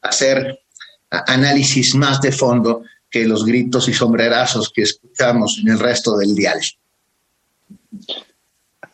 [0.00, 0.61] hacer
[1.26, 6.34] análisis más de fondo que los gritos y sombrerazos que escuchamos en el resto del
[6.34, 6.58] dial.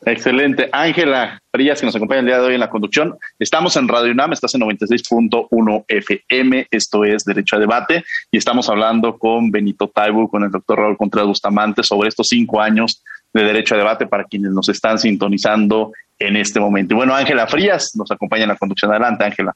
[0.05, 0.69] Excelente.
[0.73, 3.17] Ángela Frías, que nos acompaña el día de hoy en la conducción.
[3.39, 8.69] Estamos en Radio UNAM, estás en 96.1 FM, esto es Derecho a Debate, y estamos
[8.69, 13.03] hablando con Benito Taibu, con el doctor Raúl Contreras Bustamante, sobre estos cinco años
[13.33, 16.95] de Derecho a Debate para quienes nos están sintonizando en este momento.
[16.95, 18.91] Y bueno, Ángela Frías nos acompaña en la conducción.
[18.91, 19.55] Adelante, Ángela.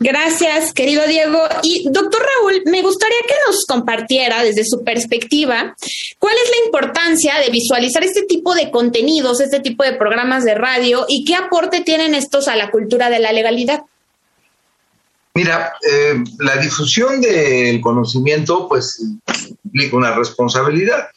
[0.00, 1.40] Gracias, querido Diego.
[1.62, 5.74] Y doctor Raúl, me gustaría que nos compartiera desde su perspectiva
[6.18, 10.54] cuál es la importancia de visualizar este tipo de contenidos, este tipo de programas de
[10.54, 13.82] radio y qué aporte tienen estos a la cultura de la legalidad.
[15.34, 19.02] Mira, eh, la difusión del conocimiento pues
[19.64, 21.08] implica una responsabilidad.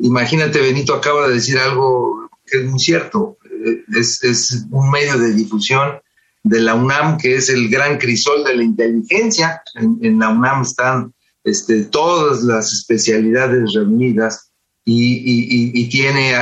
[0.00, 3.36] Imagínate, Benito acaba de decir algo que es muy cierto.
[3.44, 6.00] Eh, es, es un medio de difusión
[6.48, 9.62] de la UNAM, que es el gran crisol de la inteligencia.
[9.74, 11.12] En, la UNAM están
[11.44, 14.50] este, todas las especialidades reunidas
[14.84, 16.32] y, tiene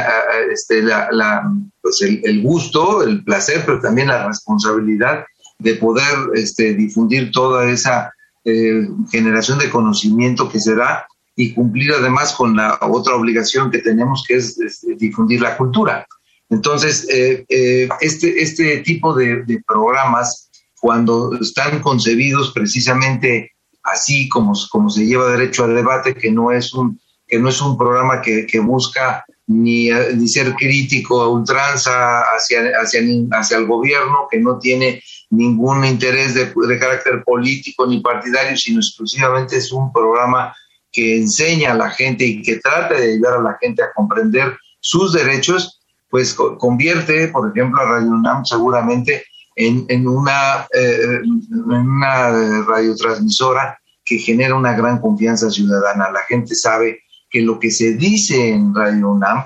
[0.52, 1.42] este, la,
[1.82, 5.24] pues el, gusto, el placer, pero también la responsabilidad
[5.58, 8.12] de poder este, difundir toda esa
[8.44, 13.78] eh, generación de conocimiento que se da y cumplir además con la otra obligación que
[13.78, 16.06] tenemos, que es este, difundir la cultura.
[16.48, 24.90] Entonces, eh, eh, este, este tipo de, programas, cuando están concebidos precisamente así como, como
[24.90, 28.60] se lleva derecho al debate, que no es un, que no es un programa que,
[28.60, 33.00] busca ni, ni, ser crítico a ultranza hacia, hacia,
[33.32, 38.78] hacia el gobierno, que no tiene ningún interés de, de, carácter político ni partidario, sino
[38.78, 40.54] exclusivamente es un programa
[40.92, 44.56] que enseña a la gente y que trata de ayudar a la gente a comprender
[44.80, 45.80] sus derechos
[46.16, 54.16] pues convierte, por ejemplo, a Radio UNAM seguramente en, una, eh, en una radiotransmisora que
[54.16, 56.10] genera una gran confianza ciudadana.
[56.10, 59.44] La gente sabe que lo que se dice en Radio UNAM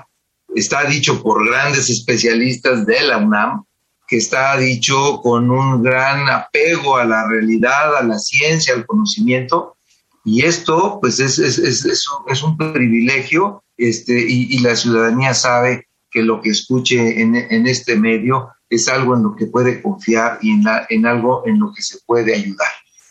[0.55, 3.65] está dicho por grandes especialistas de la UNAM,
[4.07, 9.75] que está dicho con un gran apego a la realidad, a la ciencia, al conocimiento,
[10.23, 15.89] y esto pues es, es, es, es un, privilegio este, y, y, la ciudadanía sabe
[16.11, 17.35] que lo que escuche en,
[17.67, 21.81] este medio es algo en lo que puede confiar y en, algo en lo que
[21.81, 22.67] se puede ayudar.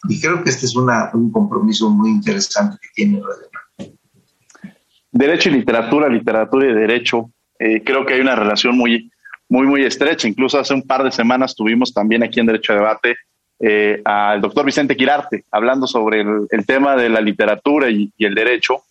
[0.08, 3.92] Y creo que este es un compromiso muy interesante que tiene Radio
[5.12, 9.10] Derecho y literatura, literatura y derecho, eh, creo que hay una relación muy,
[9.48, 10.28] muy, muy estrecha.
[10.28, 13.16] Incluso hace un par de semanas tuvimos también aquí en Derecho a Debate
[13.58, 18.84] eh, al doctor Vicente Quirarte hablando sobre el, tema de la literatura y el derecho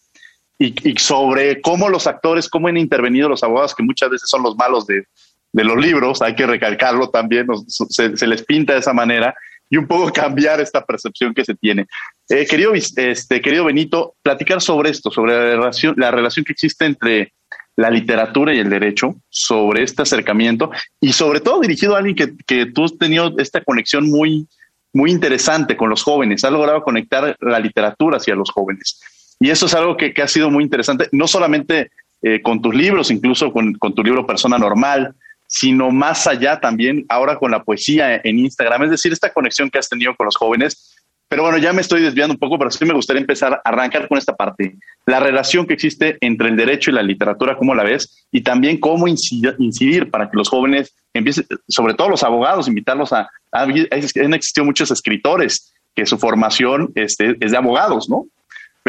[0.60, 4.58] y, sobre cómo los actores, cómo han intervenido los abogados, que muchas veces son los
[4.58, 5.06] malos de,
[5.54, 9.34] de los libros, hay que recalcarlo también, se, les pinta de esa manera
[9.70, 11.88] y un poco cambiar esta percepción que se tiene.
[12.28, 16.86] Eh, querido, este, querido Benito, platicar sobre esto, sobre la relación, la relación que existe
[16.86, 17.34] entre
[17.78, 20.70] la literatura y el derecho, sobre este acercamiento
[21.00, 24.50] y sobre todo dirigido a alguien que, que tú has tenido esta conexión muy,
[24.92, 29.00] muy interesante con los jóvenes, has logrado conectar la literatura hacia los jóvenes.
[29.40, 33.10] Y eso es algo que, ha sido muy interesante, no solamente eh, con tus libros,
[33.10, 35.16] incluso con, tu libro Persona Normal,
[35.48, 39.80] sino más allá también ahora con la poesía en Instagram, es decir, esta conexión que
[39.80, 40.96] has tenido con los jóvenes.
[41.30, 44.08] Pero bueno, ya me estoy desviando un poco, pero sí me gustaría empezar a arrancar
[44.08, 44.76] con esta parte.
[45.06, 48.28] La relación que existe entre el derecho y la literatura, ¿cómo la ves?
[48.32, 53.30] Y también cómo incidir, para que los jóvenes empiecen, sobre todo los abogados, invitarlos a...
[53.52, 58.26] han existido muchos escritores que su formación este, es de abogados, ¿no?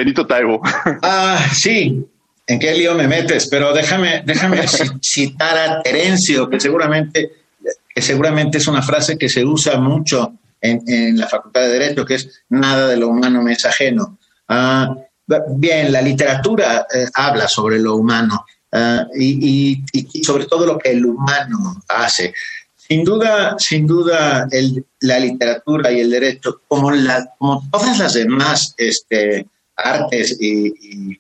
[0.01, 0.63] Benito Taibo.
[1.03, 2.07] Ah, sí,
[2.47, 3.49] ¿en qué lío me metes?
[3.49, 4.67] Pero déjame, déjame
[5.03, 7.33] citar a Terencio, que seguramente,
[7.95, 10.33] que seguramente es una frase que se usa mucho
[10.63, 14.19] en, la Facultad de Derecho, que es nada de lo humano me es ajeno.
[14.49, 14.95] Ah,
[15.57, 20.93] bien, la literatura eh, habla sobre lo humano uh, y, y, sobre todo lo que
[20.93, 22.33] el humano hace.
[22.77, 28.15] Sin duda, sin duda, el, la literatura y el derecho, como, la, como todas las
[28.15, 29.47] demás este,
[29.81, 31.19] artes y,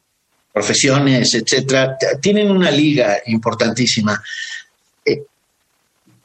[0.52, 4.20] profesiones, etcétera, tienen una liga importantísima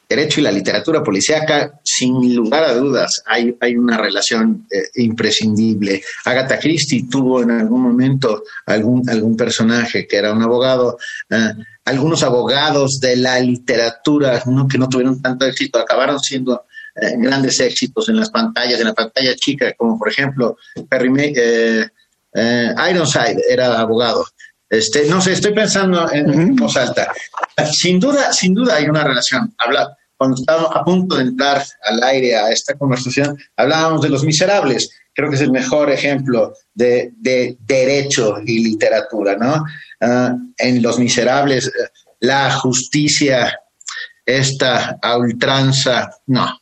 [0.07, 6.03] derecho y la literatura policíaca, sin lugar a dudas, hay, hay una relación eh, imprescindible.
[6.25, 10.97] Agatha Christie tuvo en algún momento algún, algún personaje que era un abogado.
[11.29, 11.53] Eh,
[11.85, 16.65] algunos abogados de la literatura no, que no tuvieron tanto éxito acabaron siendo
[16.95, 20.57] eh, grandes éxitos en las pantallas, en la pantalla chica, como por ejemplo
[20.89, 21.33] Perry May,
[22.35, 24.25] Ironside era abogado.
[24.69, 27.11] Este, no sé, estoy pensando en, voz alta.
[27.71, 29.53] Sin duda, sin duda hay una relación.
[29.57, 34.23] Habla, cuando estábamos a punto de entrar al aire a esta conversación, hablábamos de Los
[34.23, 34.89] Miserables.
[35.13, 37.13] Creo que es el mejor ejemplo de,
[37.59, 39.63] derecho y literatura, ¿no?
[40.01, 41.71] Ah, en Los Miserables,
[42.19, 43.59] la justicia,
[44.25, 46.59] esta a ultranza, no,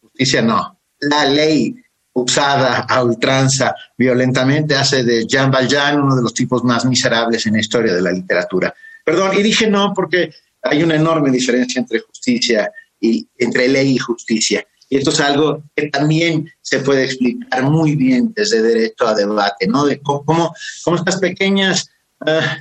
[0.00, 0.78] justicia no.
[1.00, 1.74] La ley
[2.14, 7.54] usada a ultranza violentamente hace de Jean Valjean uno de los tipos más miserables en
[7.54, 8.74] la historia de la literatura.
[9.04, 10.32] Perdón, y dije no porque
[10.62, 14.64] hay una enorme diferencia entre justicia y entre ley y justicia.
[14.88, 19.66] Y esto es algo que también se puede explicar muy bien desde derecho a debate,
[19.66, 19.86] ¿no?
[19.86, 20.54] De cómo,
[20.84, 21.90] cómo estas pequeñas
[22.20, 22.58] ah,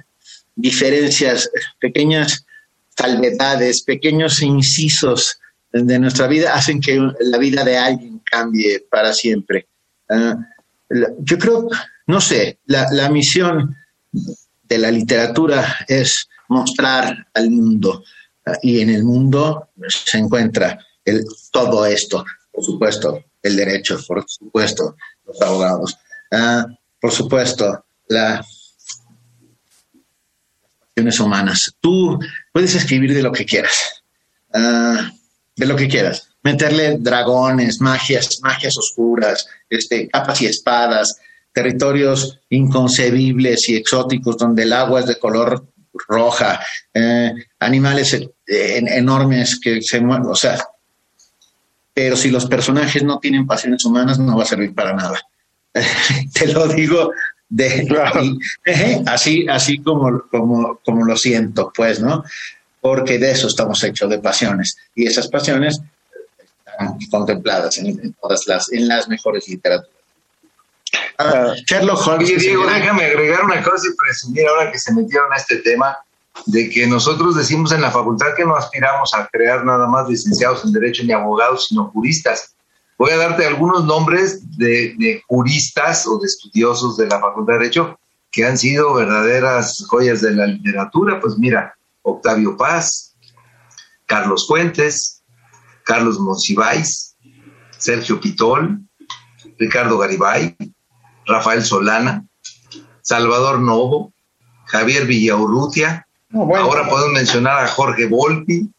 [0.55, 1.49] diferencias,
[1.79, 2.45] pequeñas
[2.97, 5.39] salvedades, pequeños incisos
[5.73, 9.67] de nuestra vida hacen que la vida de alguien cambie para siempre.
[10.09, 10.35] Ah,
[11.19, 11.67] yo creo,
[12.07, 13.75] no sé, la, misión
[14.11, 18.03] de la literatura es mostrar al mundo
[18.45, 24.23] ah, y en el mundo se encuentra el, todo esto, por supuesto, el derecho, por
[24.27, 25.97] supuesto, los abogados,
[26.31, 26.65] ah,
[26.99, 27.85] por supuesto,
[30.95, 31.73] pasiones humanas.
[31.79, 32.19] Tú
[32.51, 34.03] puedes escribir de lo que quieras,
[34.53, 41.19] de lo que quieras meterle dragones, magias, magias oscuras, este, capas y espadas,
[41.53, 45.65] territorios inconcebibles y exóticos donde el agua es de color
[46.07, 46.59] roja,
[46.93, 50.57] eh, animales eh, enormes que se mueven, o sea,
[51.93, 55.19] pero si los personajes no tienen pasiones humanas no va a servir para nada.
[56.33, 57.11] Te lo digo
[57.49, 57.87] de
[59.05, 62.23] así, así como, como, como lo siento, pues, ¿no?
[62.79, 64.77] Porque de eso estamos hechos de pasiones.
[64.95, 65.81] Y esas pasiones
[67.09, 69.95] contempladas en, todas las, en las mejores literaturas.
[71.17, 72.27] Ah, Sherlock Holmes.
[72.39, 75.97] Diego, déjame agregar una cosa y presumir ahora que se metieron a este tema
[76.45, 80.63] de que nosotros decimos en la facultad que no aspiramos a crear nada más licenciados
[80.65, 82.55] en Derecho ni abogados, sino juristas.
[82.97, 87.59] Voy a darte algunos nombres de, de juristas o de estudiosos de la Facultad de
[87.59, 87.99] Derecho
[88.31, 91.19] que han sido verdaderas joyas de la literatura.
[91.19, 93.13] Pues mira, Octavio Paz,
[94.05, 95.20] Carlos Fuentes,
[95.85, 97.15] Carlos Monsiváis,
[97.77, 98.79] Sergio Pitol,
[99.57, 100.55] Ricardo Garibay,
[101.25, 102.25] Rafael Solana,
[103.01, 104.13] Salvador Novo,
[104.65, 108.69] Javier Villaurrutia, ahora podemos mencionar a Jorge Volpi,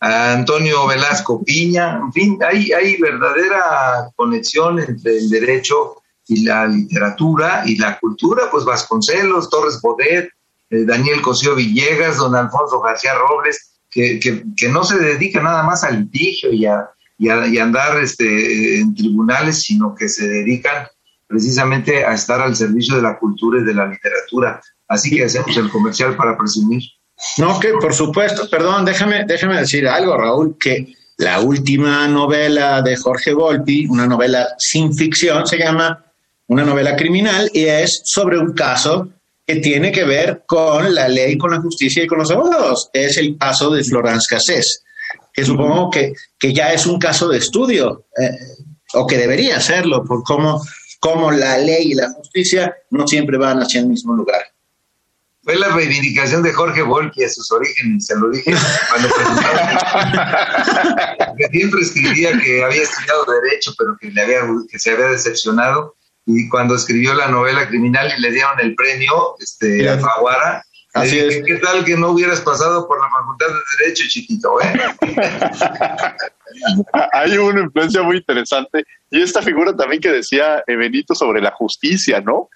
[0.00, 6.66] a Antonio Velasco Piña, en fin, hay, hay verdadera conexión entre el derecho y la
[6.66, 10.30] literatura y la cultura, pues Vasconcelos, Torres Bodet,
[10.70, 13.77] eh, Daniel Cosío Villegas, don Alfonso García Robles,
[14.20, 16.88] que, que, no se dedica nada más al litigio y a,
[17.18, 20.86] y a, andar este, en tribunales, sino que se dedican
[21.26, 24.60] precisamente a estar al servicio de la cultura y de la literatura.
[24.86, 26.82] Así que hacemos el comercial para presumir.
[27.36, 32.96] No, que por supuesto, perdón, déjame, déjame decir algo, Raúl, que la última novela de
[32.96, 36.04] Jorge Volpi, una novela sin ficción, se llama
[36.46, 39.10] Una novela criminal y es sobre un caso
[39.48, 42.90] que tiene que ver con la ley, con la justicia y con los abogados.
[42.92, 44.84] Es el caso de Florence Cassés,
[45.32, 48.36] que supongo que, que ya es un caso de estudio, eh,
[48.92, 50.62] o que debería serlo, por cómo,
[51.00, 54.42] cómo la ley y la justicia no siempre van hacia el mismo lugar.
[55.42, 58.54] Fue la reivindicación de Jorge Volpi a sus orígenes, se lo dije
[58.90, 59.08] cuando
[61.38, 65.96] que siempre escribía que había estudiado Derecho, pero que, le había, que se había decepcionado
[66.30, 70.62] y cuando escribió la novela criminal y le dieron el premio este, a Faguara,
[70.94, 71.42] Así es.
[71.44, 74.60] ¿Qué tal que no hubieras pasado por la Facultad de Derecho, chiquito?
[74.60, 74.72] Eh?
[77.12, 78.84] Hay una influencia muy interesante.
[79.10, 82.48] Y esta figura también que decía eh, Benito sobre la justicia, ¿no?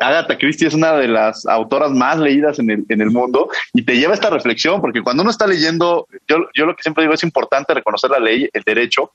[0.00, 3.84] Agatha Christie es una de las autoras más leídas en el, en el mundo y
[3.84, 7.04] te lleva a esta reflexión, porque cuando uno está leyendo, yo, yo lo que siempre
[7.04, 9.12] digo es importante reconocer la ley, el derecho,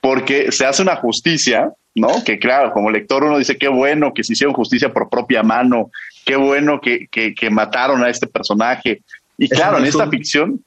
[0.00, 2.24] porque se hace una justicia ¿no?
[2.24, 5.90] Que claro, como lector uno dice, qué bueno que se hicieron justicia por propia mano,
[6.24, 9.02] qué bueno que, que, mataron a este personaje.
[9.38, 10.64] Y claro, en esta ficción...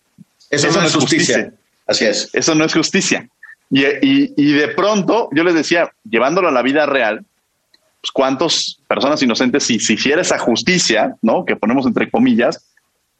[0.50, 1.52] Eso, no es justicia.
[1.88, 2.30] Así es.
[2.34, 3.28] Eso no es justicia.
[3.72, 7.26] Y, y, y, de pronto, yo les decía, llevándolo a la vida real,
[8.02, 11.44] pues cuántas personas inocentes, si se hiciera esa justicia, ¿no?
[11.44, 12.70] Que ponemos entre comillas,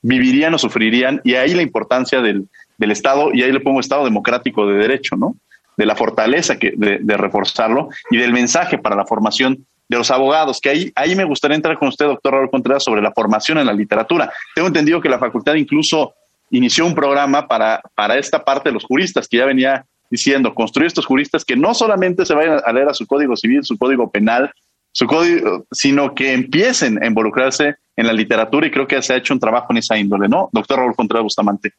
[0.02, 1.22] vivirían o sufrirían.
[1.24, 2.48] Y ahí la importancia del,
[2.78, 5.36] del Estado, y ahí le pongo Estado democrático de derecho, ¿no?
[5.76, 10.12] De la fortaleza que, de, de reforzarlo y del mensaje para la formación de los
[10.12, 13.58] abogados, que ahí, ahí me gustaría entrar con usted, doctor Raúl Contreras, sobre la formación
[13.58, 14.32] en la literatura.
[14.56, 16.14] Tengo entendido que la facultad incluso
[16.52, 20.88] inició un programa para, para esta parte de los juristas, que ya venía diciendo, construir
[20.88, 24.12] estos juristas que no solamente se vayan a leer a su código civil, su código
[24.12, 24.52] penal,
[24.92, 29.18] su código, sino que empiecen a involucrarse en la literatura y creo que se ha
[29.18, 30.50] hecho un trabajo en esa índole, ¿no?
[30.52, 31.74] Doctor Raúl Contreras Bustamante.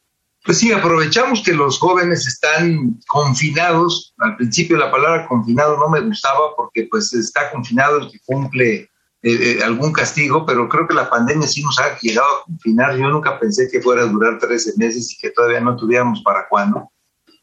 [0.45, 4.13] Pues sí, aprovechamos que los jóvenes están confinados.
[4.19, 8.75] Al principio la palabra confinado no me gustaba porque pues está confinado el que cumple
[8.75, 8.89] eh,
[9.23, 12.95] eh, algún castigo, pero creo que la pandemia sí nos ha llegado a confinar.
[12.95, 16.47] Yo nunca pensé que fuera a durar 13 meses y que todavía no tuviéramos para
[16.47, 16.91] cuándo.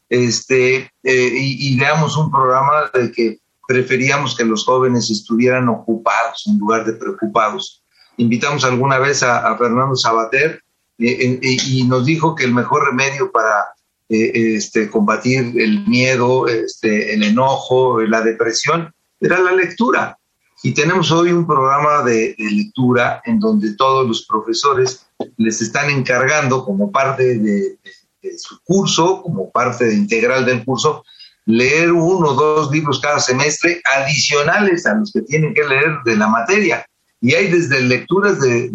[0.08, 6.44] Este, eh, y, y veamos un programa de que preferíamos que los jóvenes estuvieran ocupados
[6.46, 7.82] en lugar de preocupados.
[8.16, 10.61] Invitamos alguna vez a, a Fernando Sabater
[11.02, 13.72] y nos dijo que el mejor remedio para
[14.14, 20.18] eh, este, combatir el miedo, este, el enojo, la depresión, era la lectura.
[20.62, 25.06] Y tenemos hoy un programa de, lectura en donde todos los profesores
[25.38, 27.78] les están encargando como parte de,
[28.20, 31.02] de, su curso, como parte integral del curso,
[31.46, 36.16] leer uno o dos libros cada semestre adicionales a los que tienen que leer de
[36.16, 36.84] la materia.
[37.22, 38.68] Y hay desde lecturas de,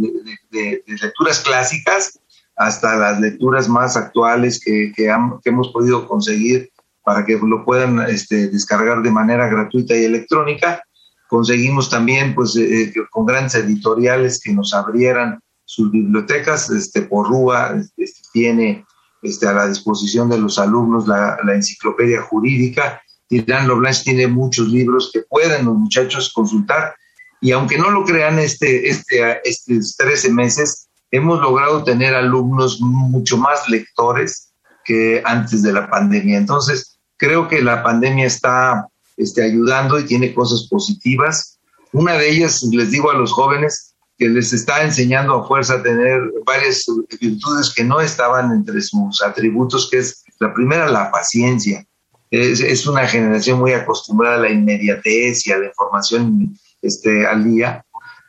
[0.88, 2.18] lecturas clásicas
[2.56, 6.72] hasta las lecturas más actuales que, que, hemos podido conseguir
[7.04, 10.82] para que lo puedan este, descargar de manera gratuita y electrónica.
[11.28, 16.70] Conseguimos también, pues, eh, eh, con grandes editoriales que nos abrieran sus bibliotecas.
[16.70, 18.86] Este, Porrúa este, tiene
[19.24, 23.02] este, a la disposición de los alumnos la, la enciclopedia jurídica.
[23.28, 26.96] Tirán Loblanche tiene muchos libros que pueden los muchachos consultar
[27.42, 33.38] y aunque no lo crean, este, este, estos 13 meses hemos logrado tener alumnos mucho
[33.38, 34.50] más lectores
[34.84, 36.38] que antes de la pandemia.
[36.38, 41.60] Entonces, creo que la pandemia está este, ayudando y tiene cosas positivas.
[41.94, 45.84] Una de ellas, les digo a los jóvenes, que les está enseñando a fuerza a
[45.84, 46.86] tener varias
[47.22, 51.86] virtudes que no estaban entre sus atributos, que es la primera, la paciencia.
[52.30, 57.86] Es, una generación muy acostumbrada a la inmediatez y a la información este, al día.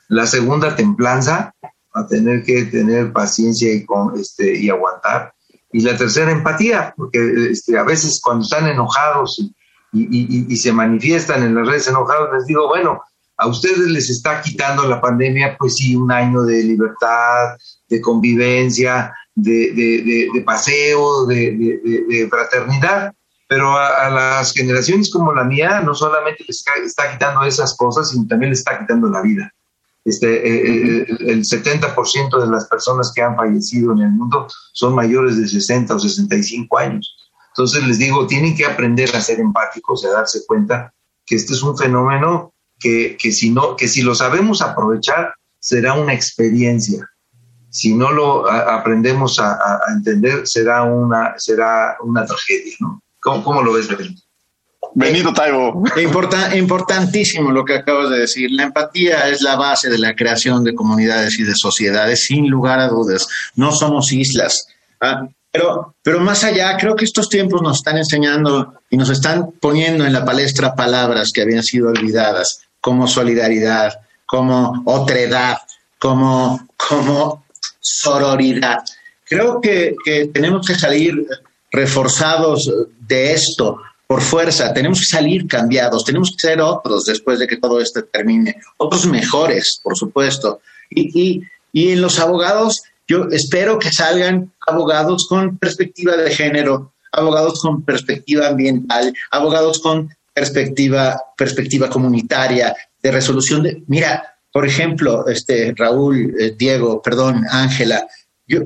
[0.08, 1.54] La segunda, templanza,
[1.92, 5.32] a tener que tener paciencia y, con, este, y aguantar.
[5.72, 9.54] Y la tercera, empatía, porque este, a veces cuando están enojados y,
[9.92, 13.02] y, y, se manifiestan en las redes enojados, les digo, bueno,
[13.36, 17.56] a ustedes les está quitando la pandemia, pues sí, un año de libertad,
[17.88, 23.12] de convivencia, de, de, de paseo, de, fraternidad,
[23.48, 28.26] pero a, las generaciones como la mía no solamente les está quitando esas cosas, sino
[28.26, 29.52] también les está quitando la vida.
[30.04, 34.94] Este, eh, eh, el 70% de las personas que han fallecido en el mundo son
[34.94, 37.16] mayores de 60 o 65 años.
[37.48, 40.92] Entonces les digo, tienen que aprender a ser empáticos a darse cuenta
[41.24, 45.94] que este es un fenómeno que, que, si no, que si lo sabemos aprovechar, será
[45.94, 47.08] una experiencia.
[47.70, 53.02] Si no lo aprendemos a, a, entender, será una, será una tragedia, ¿no?
[53.42, 54.22] ¿Cómo, lo ves, Benito?
[54.94, 55.82] Benito Taibo.
[56.54, 58.50] importantísimo lo que acabas de decir.
[58.52, 62.80] La empatía es la base de la creación de comunidades y de sociedades, sin lugar
[62.80, 63.28] a dudas.
[63.54, 64.66] No somos islas.
[65.00, 65.28] ¿ah?
[65.50, 70.04] Pero, pero más allá, creo que estos tiempos nos están enseñando y nos están poniendo
[70.04, 75.58] en la palestra palabras que habían sido olvidadas, como solidaridad, como otredad,
[75.98, 77.44] como, como
[77.80, 78.78] sororidad.
[79.24, 81.26] Creo que, que tenemos que salir
[81.70, 87.46] reforzados de esto por fuerza, tenemos que salir cambiados, tenemos que ser otros después de
[87.46, 90.60] que todo esto termine, otros mejores, por supuesto.
[90.88, 91.42] Y, y,
[91.72, 97.82] y en los abogados, yo espero que salgan abogados con perspectiva de género, abogados con
[97.82, 103.82] perspectiva ambiental, abogados con perspectiva, perspectiva comunitaria, de resolución de...
[103.88, 108.06] Mira, por ejemplo, este, Raúl, eh, Diego, perdón, Ángela,
[108.46, 108.60] yo,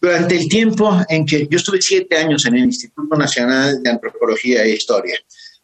[0.00, 4.62] durante el tiempo en que yo estuve siete años en el Instituto Nacional de Antropología
[4.62, 5.18] e Historia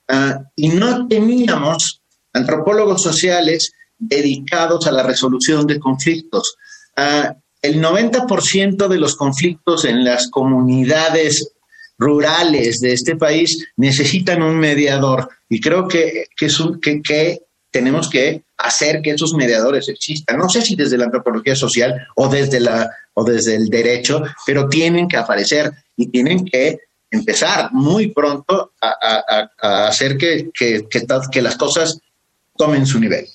[0.09, 6.57] uh, y no teníamos antropólogos sociales dedicados a la resolución de conflictos.
[6.97, 7.33] Uh,
[7.63, 11.53] el 90% de los conflictos en las comunidades
[11.97, 17.44] rurales de este país necesitan un mediador y creo que, que, es un, que
[17.75, 20.39] tenemos que hacer que esos mediadores existan.
[20.39, 24.69] No sé si desde la antropología social o desde, la, o desde el derecho, pero
[24.69, 26.79] tienen que aparecer y tienen que
[27.11, 31.99] empezar muy pronto a, hacer que, que, que, las cosas
[32.57, 33.27] tomen su nivel.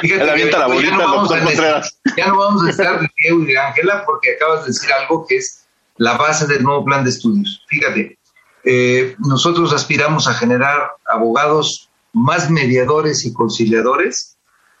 [0.00, 4.36] Fíjate, la ya, no ya, no vamos a estar de Diego y de Ángela porque
[4.36, 5.66] acabas de decir algo que es
[5.98, 7.62] la base del nuevo plan de estudios.
[7.68, 8.16] Fíjate,
[8.64, 14.36] eh, nosotros aspiramos a generar abogados más mediadores y conciliadores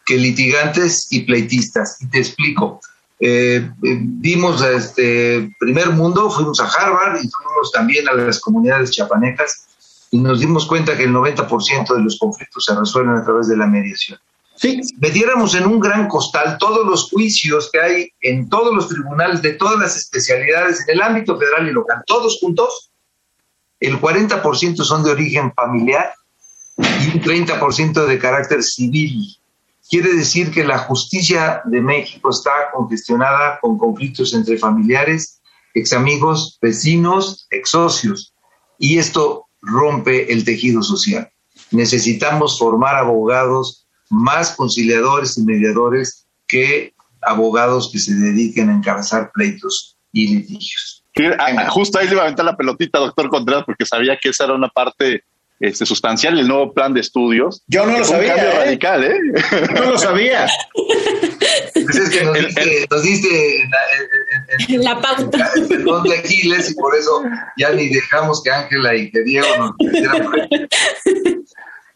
[0.06, 2.00] que litigantes y pleitistas.
[2.00, 2.80] Y te explico.
[3.20, 8.92] Eh, eh, vimos este primer mundo, fuimos a Harvard y fuimos también a las comunidades
[8.92, 9.66] chapanecas
[10.10, 13.56] y nos dimos cuenta que el 90% de los conflictos se resuelven a través de
[13.56, 14.18] la mediación.
[14.56, 19.40] Si metiéramos en un gran costal todos los juicios que hay en todos los tribunales
[19.42, 22.90] de todas las especialidades en el ámbito federal y local, todos juntos,
[23.78, 26.12] el 40% son de origen familiar
[26.80, 29.36] y un 30% de carácter civil.
[29.88, 35.40] Quiere decir que la justicia de México está congestionada con conflictos entre familiares,
[35.74, 38.34] ex amigos, vecinos, ex socios.
[38.78, 41.30] Y esto rompe el tejido social.
[41.70, 49.96] Necesitamos formar abogados más conciliadores y mediadores que abogados que se dediquen a encabezar pleitos
[50.12, 51.04] y litigios.
[51.70, 54.54] Justo ahí le iba a aventar la pelotita, doctor Contreras, porque sabía que esa era
[54.54, 55.24] una parte
[55.60, 57.62] este, sustancial el nuevo plan de estudios.
[57.66, 58.34] Yo no lo sabía.
[58.34, 58.64] Un cambio ¿eh?
[58.64, 59.18] radical, ¿eh?
[59.74, 60.46] No lo sabía.
[61.74, 63.62] Pues es que nos diste, nos diste
[64.68, 65.50] en, la pauta.
[65.54, 67.22] El de Aquiles y por eso
[67.58, 69.72] ya ni dejamos que Ángela y que Diego nos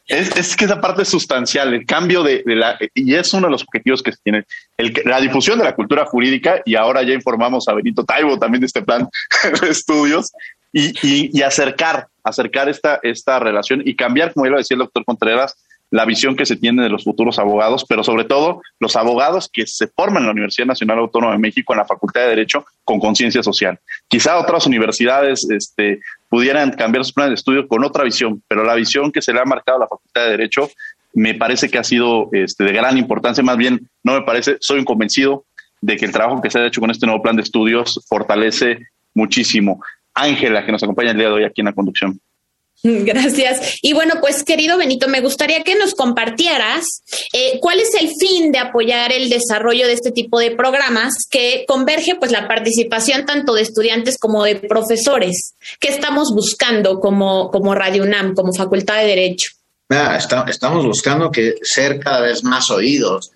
[0.06, 3.46] es, es, que esa parte es sustancial, el cambio de, de, la, y es uno
[3.46, 4.44] de los objetivos que se tiene,
[4.76, 8.60] el, la difusión de la cultura jurídica, y ahora ya informamos a Benito Taibo también
[8.60, 9.08] de este plan
[9.62, 10.32] de estudios,
[10.72, 14.80] y, y, y acercar acercar esta, esta relación y cambiar, como ya lo decía el
[14.80, 15.56] doctor Contreras,
[15.90, 19.64] la visión que se tiene de los futuros abogados, pero sobre todo los abogados que
[19.66, 22.98] se forman en la Universidad Nacional Autónoma de México en la Facultad de Derecho con
[22.98, 23.78] conciencia social.
[24.08, 28.74] Quizá otras universidades este, pudieran cambiar sus planes de estudio con otra visión, pero la
[28.74, 30.70] visión que se le ha marcado a la Facultad de Derecho
[31.12, 34.84] me parece que ha sido este, de gran importancia, más bien no me parece, soy
[34.84, 35.44] convencido
[35.80, 38.80] de que el trabajo que se ha hecho con este nuevo plan de estudios fortalece
[39.14, 39.80] muchísimo.
[40.14, 42.20] Ángela, que nos acompaña el día de hoy aquí en la conducción.
[42.84, 43.78] Gracias.
[43.82, 47.02] Y bueno, pues querido Benito, me gustaría que nos compartieras
[47.32, 51.64] eh, cuál es el fin de apoyar el desarrollo de este tipo de programas que
[51.66, 55.54] converge pues la participación tanto de estudiantes como de profesores.
[55.80, 59.50] ¿Qué estamos buscando como, como Radio UNAM, como Facultad de Derecho?
[59.88, 63.30] Ah, estamos buscando que ser cada vez más oídos,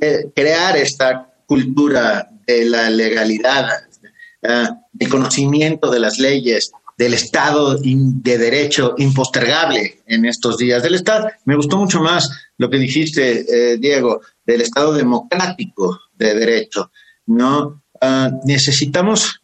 [0.00, 3.68] eh, crear esta cultura de la legalidad,
[4.42, 10.96] uh, el conocimiento de las leyes, del Estado de Derecho impostergable en estos días del
[10.96, 11.30] Estado.
[11.46, 16.90] Me gustó mucho más lo que dijiste, eh, Diego, del Estado democrático de Derecho.
[17.24, 17.82] ¿no?
[18.02, 19.40] Ah, necesitamos,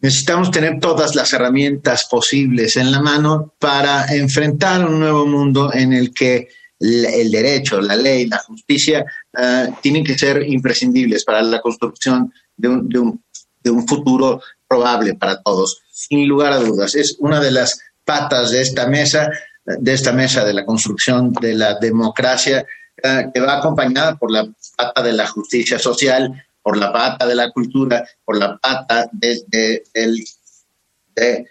[0.00, 5.92] necesitamos tener todas las herramientas posibles en la mano para enfrentar un nuevo mundo en
[5.92, 6.48] el que
[6.80, 12.68] el derecho, la ley, la justicia uh, tienen que ser imprescindibles para la construcción de
[12.68, 13.22] un, de un
[13.62, 16.94] de un futuro probable para todos, sin lugar a dudas.
[16.94, 19.30] Es una de las patas de esta mesa,
[19.64, 22.66] de esta mesa de la construcción de la democracia,
[23.02, 24.46] eh, que va acompañada por la
[24.76, 29.42] pata de la justicia social, por la pata de la cultura, por la pata de,
[29.48, 29.82] de,
[31.14, 31.46] de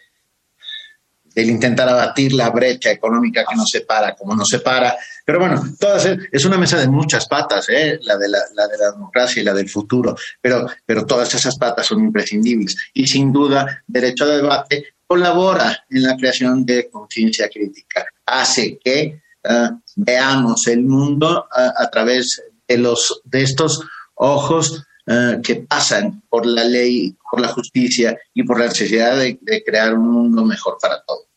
[1.35, 4.97] el intentar abatir la brecha económica que nos separa, como nos separa.
[5.29, 7.99] Pero bueno, todas es una mesa de muchas patas, ¿eh?
[8.01, 10.65] la, de la, de la democracia y la del futuro, pero,
[11.05, 12.75] todas esas patas son imprescindibles.
[12.95, 19.21] Y sin duda, derecho a debate colabora en la creación de conciencia crítica, hace que
[19.43, 26.47] uh, veamos el mundo a través de, los, de estos ojos uh, que pasan por
[26.47, 31.03] la ley, por la justicia y por la necesidad de crear un mundo mejor para
[31.03, 31.28] todos.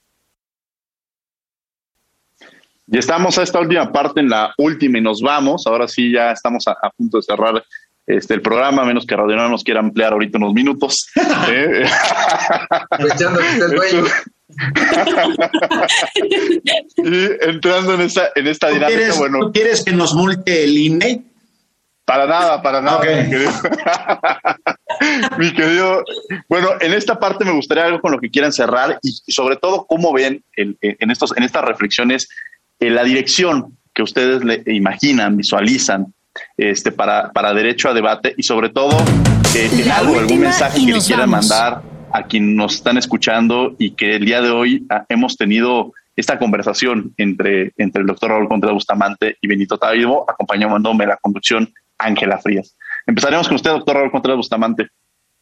[2.93, 5.67] Y estamos a esta última parte, en la última, y nos vamos.
[5.67, 7.65] Ahora sí, ya estamos a, punto de cerrar
[8.07, 11.09] este, el programa, a menos que Radio nos quiera ampliar ahorita unos minutos.
[11.51, 11.87] ¿eh?
[16.99, 19.51] y entrando en esta, en esta dinámica, quieres, bueno.
[19.53, 21.25] ¿Quieres que nos multe el INE?
[22.05, 23.53] Para nada, para nada, mi, querido.
[25.39, 26.05] mi, querido.
[26.47, 29.87] Bueno, en esta parte me gustaría algo con lo que quieran cerrar y, sobre todo
[29.87, 30.77] cómo ven en,
[31.11, 32.29] estos, en estas reflexiones
[32.91, 36.15] la dirección que ustedes le imaginan, visualizan
[36.57, 38.97] este, para, para derecho a debate y sobre todo
[39.55, 44.17] eh, algo, algún mensaje que le quieran mandar a quienes nos están escuchando y que
[44.17, 48.75] el día de hoy ah, hemos tenido esta conversación entre, entre el doctor Raúl Contreras
[48.75, 52.77] Bustamante y Benito Taibo, acompañándome en la conducción Ángela Frías.
[53.07, 54.89] Empezaremos con usted, doctor Raúl Contreras Bustamante.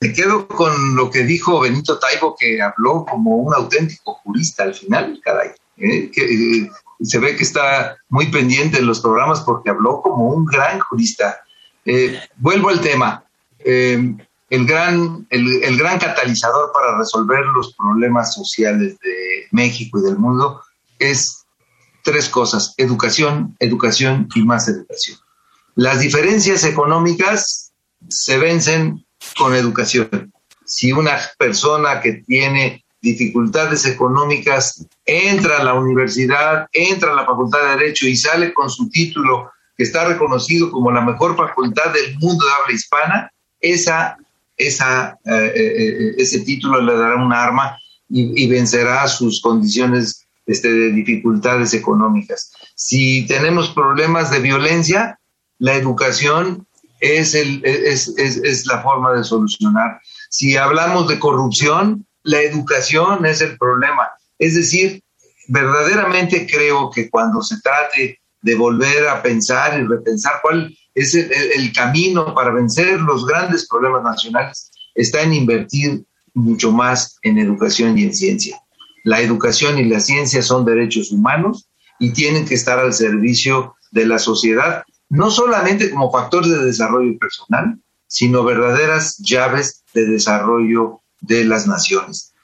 [0.01, 4.75] Me quedo con lo que dijo Benito Taibo, que habló como un auténtico jurista al
[4.75, 5.51] final, caray.
[5.77, 6.11] ¿eh?
[6.11, 6.71] Que, eh,
[7.03, 11.41] se ve que está muy pendiente en los programas porque habló como un gran jurista.
[11.85, 13.25] Eh, vuelvo al tema.
[13.65, 20.19] el, gran, el, el, gran catalizador para resolver los problemas sociales de México y del
[20.19, 20.61] mundo
[20.99, 21.45] es
[22.03, 25.19] tres cosas, educación, educación y más educación.
[25.75, 27.73] Las diferencias económicas
[28.09, 29.05] se vencen
[29.39, 30.33] con educación.
[30.65, 37.63] Si una persona que tiene dificultades económicas entra a la universidad, entra a la Facultad
[37.63, 42.19] de Derecho y sale con su título que está reconocido como la mejor facultad del
[42.19, 44.17] mundo de habla hispana, esa,
[44.57, 47.79] esa, eh, eh, eh, ese título le dará un arma
[48.13, 52.53] y, vencerá sus condiciones este, de dificultades económicas.
[52.75, 55.19] Si tenemos problemas de violencia,
[55.59, 56.67] la educación
[56.99, 60.01] es, el, es, es, es la forma de solucionar.
[60.29, 64.09] Si hablamos de corrupción, la educación es el problema.
[64.39, 65.03] Es decir,
[65.49, 71.73] verdaderamente creo que cuando se trate de volver a pensar y repensar cuál es el,
[71.73, 76.05] camino para vencer los grandes problemas nacionales, está en invertir
[76.35, 78.61] mucho más en educación y en ciencia.
[79.05, 81.69] La educación y la ciencia son derechos humanos
[81.99, 87.19] y tienen que estar al servicio de la sociedad, no solamente como factores de desarrollo
[87.19, 92.35] personal, sino verdaderas llaves de desarrollo de las naciones.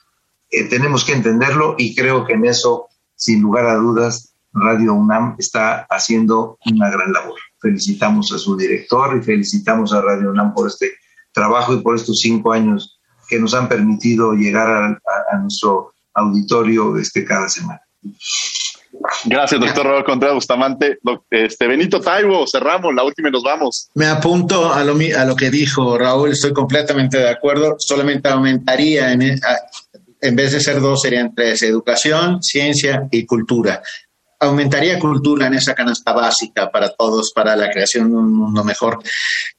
[0.50, 5.36] Eh, tenemos que entenderlo y creo que en eso, sin lugar a dudas, Radio UNAM
[5.38, 7.38] está haciendo una gran labor.
[7.60, 10.94] Felicitamos a su director y felicitamos a Radio UNAM por este
[11.32, 12.98] trabajo y por estos cinco años
[13.28, 14.98] que nos han permitido llegar
[15.32, 17.80] a, nuestro auditorio este, cada semana.
[19.24, 20.98] Gracias, doctor Raúl Contreras Bustamante.
[21.30, 23.88] Este, Benito Taibo, cerramos la última y nos vamos.
[23.94, 27.76] Me apunto a lo, a lo que dijo Raúl, estoy completamente de acuerdo.
[27.78, 29.40] Solamente aumentaría, en, e,
[30.20, 33.82] en vez de ser dos, serían tres, educación, ciencia y cultura.
[34.38, 38.98] Aumentaría cultura en esa canasta básica para todos, para la creación de un mundo mejor.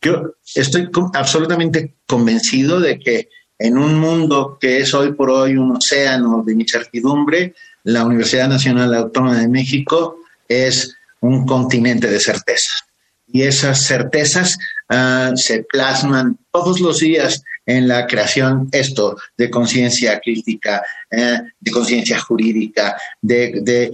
[0.02, 3.30] Yo estoy absolutamente convencido de que
[3.60, 7.56] en un mundo que es hoy por hoy un océano de incertidumbre,
[7.88, 10.18] la Universidad Nacional Autónoma de México
[10.50, 12.84] es un continente de certezas.
[13.28, 14.58] Y esas certezas
[14.90, 21.72] uh, se plasman todos los días en la creación esto de conciencia crítica, eh, de
[21.72, 23.92] conciencia jurídica, de,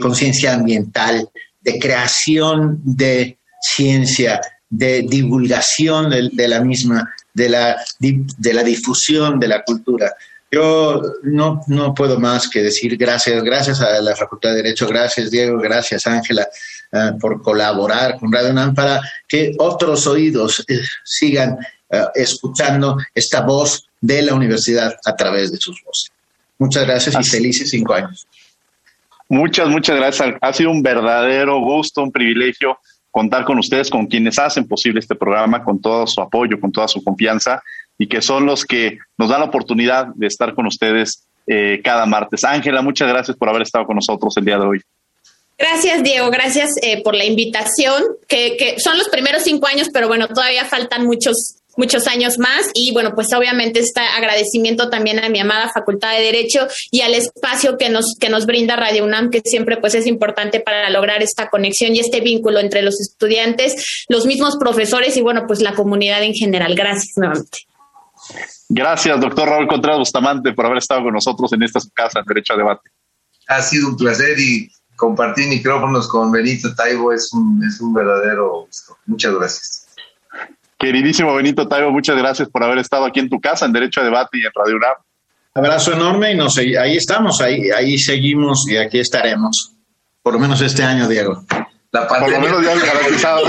[0.00, 1.28] conciencia ambiental,
[1.60, 4.40] de creación de ciencia,
[4.70, 10.14] de divulgación de, de, la misma, de la, de la difusión de la cultura.
[10.54, 15.28] Yo no, no puedo más que decir gracias, gracias a la Facultad de Derecho, gracias
[15.28, 16.46] Diego, gracias Ángela
[16.92, 21.58] eh, por colaborar con Radio UNAM para que otros oídos eh, sigan
[21.90, 26.12] eh, escuchando esta voz de la universidad a través de sus voces.
[26.56, 28.24] Muchas gracias y felices cinco años.
[29.28, 30.34] Muchas, muchas gracias.
[30.40, 32.78] Ha sido un verdadero gusto, un privilegio
[33.10, 36.86] contar con ustedes, con quienes hacen posible este programa, con todo su apoyo, con toda
[36.86, 37.60] su confianza
[37.98, 42.06] y que son los que nos dan la oportunidad de estar con ustedes eh, cada
[42.06, 42.44] martes.
[42.44, 44.80] Ángela, muchas gracias por haber estado con nosotros el día de hoy.
[45.56, 46.30] Gracias, Diego.
[46.30, 51.06] Gracias eh, por la invitación, que, son los primeros cinco años, pero bueno, todavía faltan
[51.06, 52.70] muchos, muchos años más.
[52.74, 57.14] Y bueno, pues obviamente está agradecimiento también a mi amada Facultad de Derecho y al
[57.14, 61.22] espacio que nos, que nos brinda Radio UNAM, que siempre pues es importante para lograr
[61.22, 65.74] esta conexión y este vínculo entre los estudiantes, los mismos profesores y bueno, pues la
[65.74, 66.74] comunidad en general.
[66.74, 67.58] Gracias nuevamente.
[68.68, 72.54] Gracias, doctor Raúl Contreras Bustamante, por haber estado con nosotros en esta casa en Derecho
[72.54, 72.90] a Debate.
[73.48, 78.64] Ha sido un placer y compartir micrófonos con Benito Taibo es un, es un verdadero
[78.66, 78.96] gusto.
[79.06, 79.86] Muchas gracias.
[80.78, 84.04] Queridísimo Benito Taibo, muchas gracias por haber estado aquí en tu casa en Derecho a
[84.04, 84.94] Debate y en Radio UNAM.
[85.54, 89.72] Abrazo enorme y nos, ahí estamos, ahí, ahí seguimos y aquí estaremos.
[90.20, 91.44] Por lo menos este año, Diego.
[92.08, 93.42] Por lo menos ya garantizado.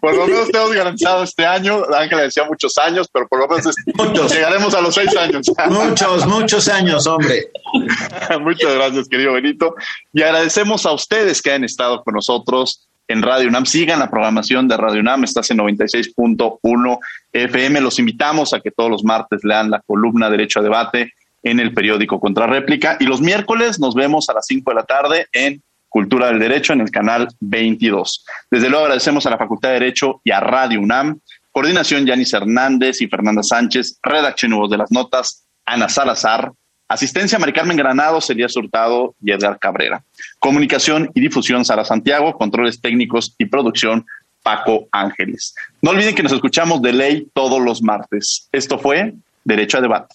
[0.00, 1.84] por lo menos tenemos garantizado este año.
[1.94, 4.32] Ángela decía muchos años, pero por lo menos muchos.
[4.32, 5.46] llegaremos a los seis años.
[5.68, 7.50] muchos, muchos años, hombre.
[8.40, 9.74] Muchas gracias, querido Benito.
[10.12, 13.66] Y agradecemos a ustedes que han estado con nosotros en Radio UNAM.
[13.66, 16.98] Sigan la programación de Radio UNAM, estás en 96.1
[17.32, 17.80] FM.
[17.80, 21.12] Los invitamos a que todos los martes lean la columna Derecho a Debate
[21.42, 22.96] en el periódico Contrarréplica.
[23.00, 26.72] Y los miércoles nos vemos a las 5 de la tarde en Cultura del Derecho
[26.72, 28.24] en el canal 22.
[28.50, 31.20] Desde luego agradecemos a la Facultad de Derecho y a Radio UNAM.
[31.50, 33.98] Coordinación Yanis Hernández y Fernanda Sánchez.
[34.02, 35.46] Redacción Nuevos de las Notas.
[35.64, 36.52] Ana Salazar.
[36.88, 40.02] Asistencia, Mari Carmen Granado, Celia Hurtado y Edgar Cabrera.
[40.38, 42.32] Comunicación y difusión, Sara Santiago.
[42.32, 44.06] Controles técnicos y producción,
[44.42, 45.54] Paco Ángeles.
[45.82, 48.48] No olviden que nos escuchamos de ley todos los martes.
[48.52, 49.14] Esto fue
[49.44, 50.14] Derecho a Debate.